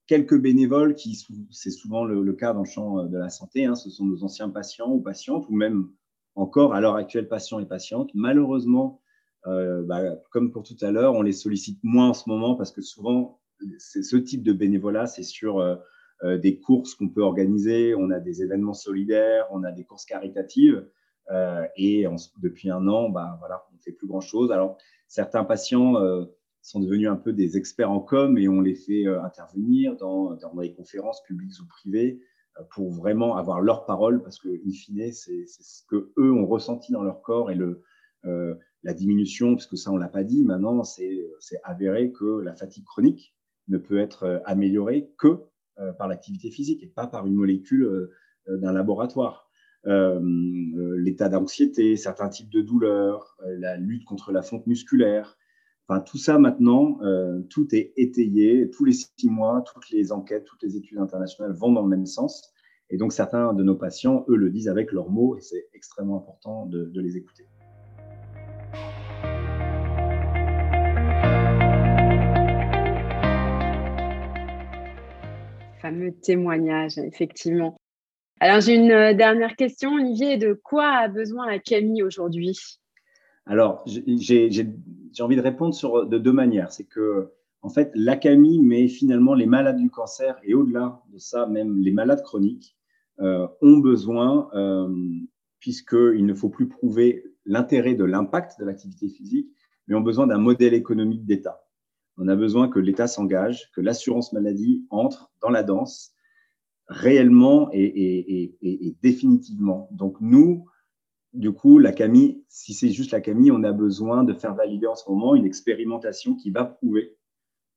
quelques 0.07 0.38
bénévoles 0.38 0.95
qui, 0.95 1.19
c'est 1.51 1.71
souvent 1.71 2.05
le, 2.05 2.33
cas 2.33 2.53
dans 2.53 2.62
le 2.62 2.69
champ 2.69 2.99
euh, 2.99 3.07
de 3.07 3.19
la 3.19 3.31
santé, 3.31 3.65
hein, 3.65 3.75
ce 3.75 3.91
sont 3.91 4.05
nos 4.05 4.25
anciens 4.25 4.49
patients 4.51 4.91
ou 4.91 5.01
patientes, 5.01 5.47
ou 5.49 5.55
même 5.55 5.88
encore 6.35 6.75
à 6.75 6.81
l'heure 6.81 6.97
actuelle 6.97 7.29
patients 7.29 7.59
et 7.59 7.67
patientes. 7.67 8.11
Malheureusement, 8.15 9.01
bah, 9.45 10.01
comme 10.31 10.53
pour 10.53 10.62
tout 10.62 10.77
à 10.83 10.93
l'heure, 10.93 11.15
on 11.15 11.23
les 11.23 11.33
sollicite 11.33 11.81
moins 11.83 12.11
en 12.11 12.15
ce 12.15 12.29
moment 12.29 12.55
parce 12.55 12.71
que 12.71 12.81
souvent, 12.81 13.41
ce 13.79 14.17
type 14.17 14.45
de 14.45 14.53
bénévolat, 14.53 15.07
c'est 15.07 15.25
sur 15.25 15.79
des 16.23 16.61
courses 16.61 16.95
qu'on 16.95 17.09
peut 17.09 17.23
organiser, 17.23 17.95
on 17.95 18.11
a 18.11 18.21
des 18.21 18.41
événements 18.41 18.73
solidaires, 18.73 19.47
on 19.51 19.65
a 19.65 19.73
des 19.73 19.85
courses 19.85 20.07
caritatives. 20.07 20.87
Euh, 21.31 21.67
et 21.77 22.07
depuis 22.43 22.71
un 22.71 22.87
an, 22.88 23.09
bah, 23.09 23.37
voilà, 23.38 23.65
on 23.71 23.77
ne 23.77 23.81
fait 23.81 23.93
plus 23.93 24.07
grand-chose. 24.07 24.53
Alors, 24.53 24.77
certains 25.09 25.45
patients 25.45 25.97
euh, 25.97 26.25
sont 26.62 26.81
devenus 26.81 27.09
un 27.09 27.16
peu 27.16 27.33
des 27.33 27.57
experts 27.57 27.90
en 27.90 28.01
com 28.01 28.38
et 28.38 28.48
on 28.48 28.61
les 28.61 28.75
fait 28.75 29.07
euh, 29.07 29.22
intervenir 29.22 29.96
dans, 29.96 30.35
dans 30.35 30.55
des 30.55 30.72
conférences 30.72 31.22
publiques 31.25 31.61
ou 31.61 31.66
privées 31.66 32.20
pour 32.70 32.92
vraiment 32.92 33.37
avoir 33.37 33.61
leur 33.61 33.87
parole 33.87 34.22
parce 34.22 34.38
que, 34.38 34.48
in 34.48 34.72
fine, 34.72 35.12
c'est 35.12 35.46
ce 35.46 35.83
que 35.88 36.12
eux 36.18 36.33
ont 36.33 36.46
ressenti 36.46 36.92
dans 36.92 37.03
leur 37.03 37.22
corps 37.22 37.51
et 37.51 37.55
le, 37.55 37.83
la 38.83 38.92
diminution, 38.92 39.57
puisque 39.57 39.79
ça, 39.79 39.90
on 39.90 39.96
l'a 39.96 40.11
pas 40.11 40.22
dit, 40.22 40.44
maintenant, 40.44 40.85
c'est 40.85 41.25
avéré 41.64 42.12
que 42.12 42.40
la 42.40 42.55
fatigue 42.55 42.85
chronique 42.85 43.35
ne 43.68 43.79
peut 43.79 43.98
être 43.98 44.42
améliorée 44.44 45.11
que 45.16 45.38
par 45.96 46.09
l'activité 46.09 46.51
physique 46.51 46.83
et 46.83 46.88
pas 46.88 47.07
par 47.07 47.27
une 47.27 47.35
molécule 47.35 48.11
d'un 48.46 48.75
laboratoire. 48.75 49.51
Euh, 49.87 50.20
euh, 50.20 50.96
l'état 50.98 51.29
d'anxiété, 51.29 51.96
certains 51.96 52.29
types 52.29 52.51
de 52.51 52.61
douleurs, 52.61 53.37
euh, 53.44 53.57
la 53.59 53.77
lutte 53.77 54.05
contre 54.05 54.31
la 54.31 54.42
fonte 54.42 54.66
musculaire. 54.66 55.37
Enfin, 55.93 56.01
tout 56.01 56.17
ça 56.17 56.39
maintenant, 56.39 56.99
tout 57.51 57.75
est 57.75 57.93
étayé. 57.99 58.71
Tous 58.71 58.87
les 58.87 58.95
six 58.95 59.29
mois, 59.29 59.63
toutes 59.71 59.91
les 59.91 60.11
enquêtes, 60.11 60.47
toutes 60.47 60.63
les 60.63 60.75
études 60.75 60.97
internationales 60.97 61.53
vont 61.53 61.71
dans 61.71 61.83
le 61.83 61.89
même 61.89 62.07
sens. 62.07 62.51
Et 62.89 62.97
donc, 62.97 63.13
certains 63.13 63.53
de 63.53 63.63
nos 63.63 63.75
patients, 63.75 64.25
eux, 64.29 64.37
le 64.37 64.49
disent 64.49 64.69
avec 64.69 64.91
leurs 64.91 65.11
mots 65.11 65.37
et 65.37 65.43
c'est 65.43 65.69
extrêmement 65.75 66.17
important 66.17 66.65
de, 66.65 66.85
de 66.85 67.01
les 67.03 67.19
écouter. 67.19 67.47
fameux 75.83 76.13
témoignage, 76.13 76.97
effectivement. 76.97 77.77
Alors, 78.39 78.61
j'ai 78.61 78.77
une 78.77 78.93
euh, 78.93 79.15
dernière 79.15 79.57
question, 79.57 79.95
Olivier. 79.95 80.37
De 80.37 80.53
quoi 80.53 80.87
a 80.87 81.09
besoin 81.09 81.51
la 81.51 81.59
Camille 81.59 82.05
aujourd'hui? 82.05 82.57
Alors, 83.47 83.85
j'ai 83.87 84.49
envie 85.20 85.37
de 85.37 85.42
répondre 85.42 86.07
de 86.07 86.18
deux 86.18 86.33
manières. 86.33 86.72
C'est 86.72 86.85
que, 86.85 87.31
en 87.61 87.68
fait, 87.68 87.90
la 87.94 88.16
Camille 88.16 88.61
met 88.61 88.88
finalement 88.88 89.35
les 89.35 89.46
malades 89.46 89.77
du 89.77 89.90
cancer 89.90 90.38
et 90.42 90.55
au-delà 90.55 91.03
de 91.12 91.18
ça, 91.18 91.46
même 91.46 91.79
les 91.79 91.92
malades 91.92 92.22
chroniques 92.22 92.77
euh, 93.20 93.46
ont 93.61 93.79
besoin, 93.79 94.48
euh, 94.55 94.88
puisqu'il 95.61 96.25
ne 96.25 96.35
faut 96.35 96.48
plus 96.48 96.68
prouver 96.68 97.25
l'intérêt 97.44 97.94
de 97.94 98.05
l'impact 98.05 98.59
de 98.59 98.64
l'activité 98.64 99.09
physique, 99.09 99.51
mais 99.87 99.94
ont 99.94 100.01
besoin 100.01 100.27
d'un 100.27 100.38
modèle 100.38 100.75
économique 100.75 101.27
d'État. 101.27 101.62
On 102.16 102.29
a 102.29 102.37
besoin 102.37 102.68
que 102.68 102.79
l'État 102.79 103.07
s'engage, 103.07 103.70
que 103.75 103.81
l'assurance 103.81 104.33
maladie 104.33 104.87
entre 104.90 105.31
dans 105.40 105.51
la 105.51 105.62
danse 105.62 106.14
réellement 106.88 107.68
et, 107.72 108.96
définitivement. 109.03 109.88
Donc 109.92 110.16
nous, 110.20 110.66
du 111.33 111.53
coup, 111.53 111.79
la 111.79 111.92
Camille, 111.92 112.45
si 112.49 112.75
c'est 112.75 112.90
juste 112.90 113.12
la 113.12 113.21
Camille, 113.21 113.51
on 113.51 113.62
a 113.64 113.73
besoin 113.73 114.25
de 114.25 114.35
faire 114.35 114.55
valider 114.55 114.87
en 114.87 114.95
ce 114.95 115.09
moment 115.09 115.35
une 115.35 115.47
expérimentation 115.47 116.35
qui 116.35 116.51
va 116.51 116.64
prouver 116.64 117.16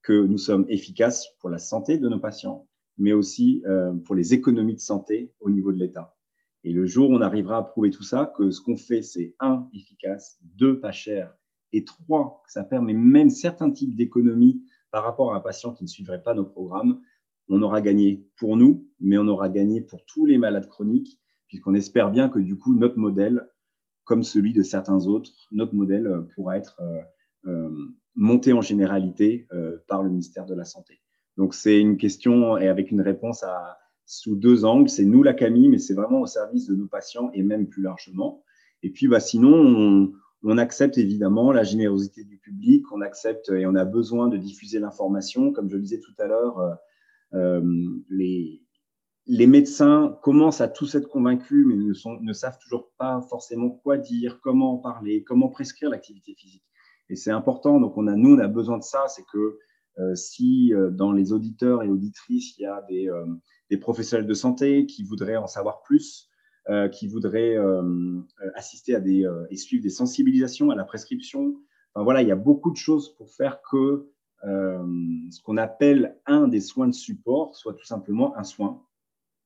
que 0.01 0.25
nous 0.25 0.37
sommes 0.37 0.65
efficaces 0.69 1.27
pour 1.39 1.49
la 1.49 1.57
santé 1.57 1.97
de 1.97 2.09
nos 2.09 2.19
patients, 2.19 2.67
mais 2.97 3.13
aussi 3.13 3.63
euh, 3.65 3.93
pour 3.93 4.15
les 4.15 4.33
économies 4.33 4.75
de 4.75 4.79
santé 4.79 5.33
au 5.39 5.49
niveau 5.49 5.71
de 5.71 5.77
l'État. 5.77 6.15
Et 6.63 6.73
le 6.73 6.85
jour 6.85 7.09
où 7.09 7.13
on 7.13 7.21
arrivera 7.21 7.57
à 7.57 7.63
prouver 7.63 7.91
tout 7.91 8.03
ça, 8.03 8.31
que 8.35 8.51
ce 8.51 8.59
qu'on 8.59 8.77
fait, 8.77 9.01
c'est 9.01 9.35
un, 9.39 9.69
efficace, 9.73 10.37
deux, 10.41 10.79
pas 10.79 10.91
cher, 10.91 11.33
et 11.71 11.85
trois, 11.85 12.41
que 12.45 12.51
ça 12.51 12.63
permet 12.63 12.93
même 12.93 13.29
certains 13.29 13.71
types 13.71 13.95
d'économies 13.95 14.63
par 14.91 15.03
rapport 15.03 15.33
à 15.33 15.37
un 15.37 15.41
patient 15.41 15.73
qui 15.73 15.83
ne 15.83 15.89
suivrait 15.89 16.23
pas 16.23 16.33
nos 16.33 16.45
programmes, 16.45 17.01
on 17.47 17.61
aura 17.61 17.81
gagné 17.81 18.27
pour 18.37 18.57
nous, 18.57 18.87
mais 18.99 19.17
on 19.17 19.27
aura 19.27 19.49
gagné 19.49 19.81
pour 19.81 20.03
tous 20.05 20.25
les 20.25 20.37
malades 20.37 20.67
chroniques, 20.67 21.19
puisqu'on 21.47 21.73
espère 21.73 22.12
bien 22.12 22.29
que 22.29 22.39
du 22.39 22.58
coup, 22.58 22.75
notre 22.75 22.97
modèle, 22.97 23.47
comme 24.03 24.23
celui 24.23 24.53
de 24.53 24.63
certains 24.63 25.08
autres, 25.08 25.31
notre 25.51 25.75
modèle 25.75 26.08
euh, 26.08 26.21
pourra 26.36 26.58
être 26.58 26.79
euh, 26.79 27.01
euh, 27.47 27.69
monté 28.15 28.53
en 28.53 28.62
généralité 28.62 29.47
par 29.88 30.01
le 30.01 30.10
ministère 30.10 30.45
de 30.45 30.55
la 30.55 30.63
Santé. 30.63 31.01
Donc 31.38 31.53
c'est 31.53 31.79
une 31.79 31.97
question 31.97 32.58
et 32.58 32.69
avec 32.69 32.89
une 32.89 33.01
réponse 33.01 33.43
sous 34.05 34.38
deux 34.38 34.63
angles. 34.63 34.89
C'est 34.89 35.03
nous 35.03 35.21
la 35.21 35.34
Camille, 35.34 35.67
mais 35.67 35.79
c'est 35.79 35.93
vraiment 35.93 36.21
au 36.21 36.25
service 36.25 36.67
de 36.67 36.75
nos 36.75 36.88
patients 36.88 37.29
et 37.34 37.43
même 37.43 37.67
plus 37.67 37.84
largement. 37.84 38.41
Et 38.84 38.89
puis 38.89 39.10
bah, 39.10 39.19
sinon, 39.19 40.13
on, 40.43 40.58
accepte 40.58 40.97
évidemment 40.97 41.51
la 41.51 41.63
générosité 41.63 42.23
du 42.23 42.38
public, 42.38 42.89
on 42.93 43.01
accepte 43.01 43.49
et 43.49 43.65
on 43.65 43.75
a 43.75 43.84
besoin 43.84 44.29
de 44.29 44.38
diffuser 44.38 44.79
l'information. 44.79 45.51
Comme 45.51 45.69
je 45.69 45.75
le 45.75 45.81
disais 45.81 45.99
tout 45.99 46.13
à 46.17 46.27
l'heure, 46.27 46.79
les, 48.10 48.64
les 49.27 49.47
médecins 49.47 50.17
commencent 50.21 50.61
à 50.61 50.67
tous 50.67 50.95
être 50.95 51.07
convaincus, 51.07 51.65
mais 51.67 51.75
ne, 51.75 52.33
savent 52.33 52.59
toujours 52.59 52.91
pas 52.97 53.21
forcément 53.29 53.69
quoi 53.69 53.97
dire, 53.97 54.39
comment 54.41 54.73
en 54.73 54.77
parler, 54.77 55.23
comment 55.23 55.49
prescrire 55.49 55.89
l'activité 55.89 56.35
physique. 56.38 56.63
Et 57.09 57.15
c'est 57.15 57.31
important. 57.31 57.79
Donc, 57.79 57.97
on 57.97 58.07
a, 58.07 58.15
nous, 58.15 58.35
on 58.35 58.39
a 58.39 58.47
besoin 58.47 58.77
de 58.77 58.83
ça. 58.83 59.05
C'est 59.07 59.25
que 59.31 59.57
euh, 59.97 60.15
si 60.15 60.73
euh, 60.73 60.91
dans 60.91 61.11
les 61.11 61.31
auditeurs 61.33 61.83
et 61.83 61.89
auditrices, 61.89 62.57
il 62.57 62.63
y 62.63 62.65
a 62.65 62.83
des, 62.88 63.09
euh, 63.09 63.25
des 63.69 63.77
professionnels 63.77 64.27
de 64.27 64.33
santé 64.33 64.85
qui 64.85 65.03
voudraient 65.03 65.38
en 65.38 65.47
savoir 65.47 65.81
plus, 65.81 66.29
qui 66.91 67.07
voudraient 67.07 67.57
assister 68.55 68.95
à 68.95 68.99
des 68.99 69.23
et 69.51 69.55
suivre 69.55 69.83
des 69.83 69.91
sensibilisations 69.91 70.71
à 70.71 70.75
la 70.75 70.83
prescription. 70.83 71.53
Enfin, 71.93 72.03
voilà, 72.03 72.23
il 72.23 72.27
y 72.27 72.31
a 72.31 72.35
beaucoup 72.35 72.71
de 72.71 72.75
choses 72.75 73.15
pour 73.17 73.29
faire 73.29 73.59
que 73.69 74.09
ce 74.41 75.41
qu'on 75.43 75.57
appelle 75.57 76.17
un 76.25 76.47
des 76.47 76.61
soins 76.61 76.88
de 76.88 76.93
support 76.95 77.55
soit 77.55 77.75
tout 77.75 77.85
simplement 77.85 78.35
un 78.35 78.43
soin 78.43 78.81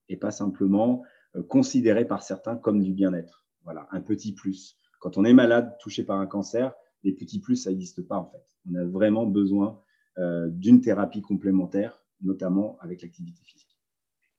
et 0.09 0.17
pas 0.17 0.31
simplement 0.31 1.03
considéré 1.47 2.05
par 2.05 2.23
certains 2.23 2.57
comme 2.57 2.81
du 2.81 2.91
bien-être. 2.91 3.45
Voilà, 3.63 3.87
un 3.91 4.01
petit 4.01 4.33
plus. 4.33 4.77
Quand 4.99 5.17
on 5.17 5.25
est 5.25 5.33
malade, 5.33 5.75
touché 5.79 6.03
par 6.03 6.19
un 6.19 6.25
cancer, 6.25 6.73
les 7.03 7.13
petits 7.13 7.39
plus, 7.39 7.55
ça 7.55 7.69
n'existe 7.69 8.01
pas 8.07 8.17
en 8.17 8.25
fait. 8.25 8.43
On 8.69 8.75
a 8.75 8.85
vraiment 8.85 9.25
besoin 9.25 9.81
euh, 10.17 10.47
d'une 10.49 10.81
thérapie 10.81 11.21
complémentaire, 11.21 12.03
notamment 12.21 12.77
avec 12.81 13.01
l'activité 13.01 13.41
physique. 13.43 13.77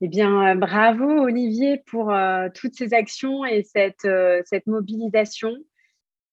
Eh 0.02 0.08
bien, 0.08 0.50
euh, 0.50 0.54
bravo 0.54 1.06
Olivier 1.06 1.82
pour 1.86 2.12
euh, 2.12 2.48
toutes 2.54 2.74
ces 2.74 2.92
actions 2.92 3.44
et 3.44 3.62
cette, 3.62 4.06
mobilisation. 4.66 5.56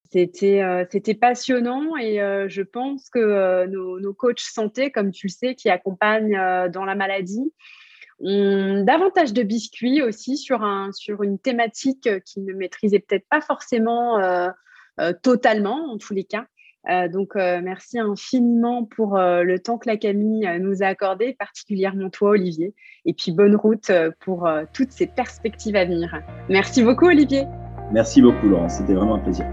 C'était 0.09 0.87
c'était 0.89 1.15
passionnant 1.15 1.97
et 1.97 2.15
je 2.47 2.61
pense 2.61 3.09
que 3.09 3.65
nos, 3.65 3.99
nos, 3.99 4.13
coachs 4.13 4.39
santé, 4.39 4.89
comme 4.89 5.11
tu 5.11 5.27
le 5.27 5.31
sais, 5.33 5.53
qui 5.53 5.69
accompagnent 5.69 6.69
dans 6.71 6.85
la 6.85 6.95
maladie, 6.95 7.53
ont 8.19 8.83
davantage 8.83 9.33
de 9.33 9.43
biscuits 9.43 10.01
aussi 10.01 10.37
sur, 10.37 10.63
un, 10.63 10.91
sur 10.91 11.23
une 11.23 11.39
thématique 11.39 12.09
qu'ils 12.23 12.45
ne 12.45 12.53
maîtrisaient 12.53 12.99
peut-être 12.99 13.27
pas 13.29 13.41
forcément 13.41 14.19
euh, 14.99 15.13
totalement, 15.21 15.91
en 15.91 15.97
tous 15.97 16.13
les 16.13 16.23
cas. 16.23 16.45
Euh, 16.89 17.07
donc, 17.07 17.35
euh, 17.35 17.59
merci 17.61 17.99
infiniment 17.99 18.85
pour 18.85 19.17
le 19.17 19.57
temps 19.57 19.77
que 19.77 19.89
la 19.89 19.97
Camille 19.97 20.49
nous 20.59 20.81
a 20.81 20.87
accordé, 20.87 21.35
particulièrement 21.37 22.09
toi, 22.09 22.31
Olivier. 22.31 22.73
Et 23.05 23.13
puis, 23.13 23.31
bonne 23.31 23.55
route 23.55 23.91
pour 24.21 24.49
toutes 24.73 24.91
ces 24.91 25.07
perspectives 25.07 25.75
à 25.75 25.85
venir. 25.85 26.19
Merci 26.49 26.83
beaucoup, 26.83 27.05
Olivier. 27.07 27.45
Merci 27.91 28.21
beaucoup, 28.21 28.47
Laurence. 28.47 28.75
C'était 28.75 28.93
vraiment 28.93 29.15
un 29.15 29.19
plaisir. 29.19 29.45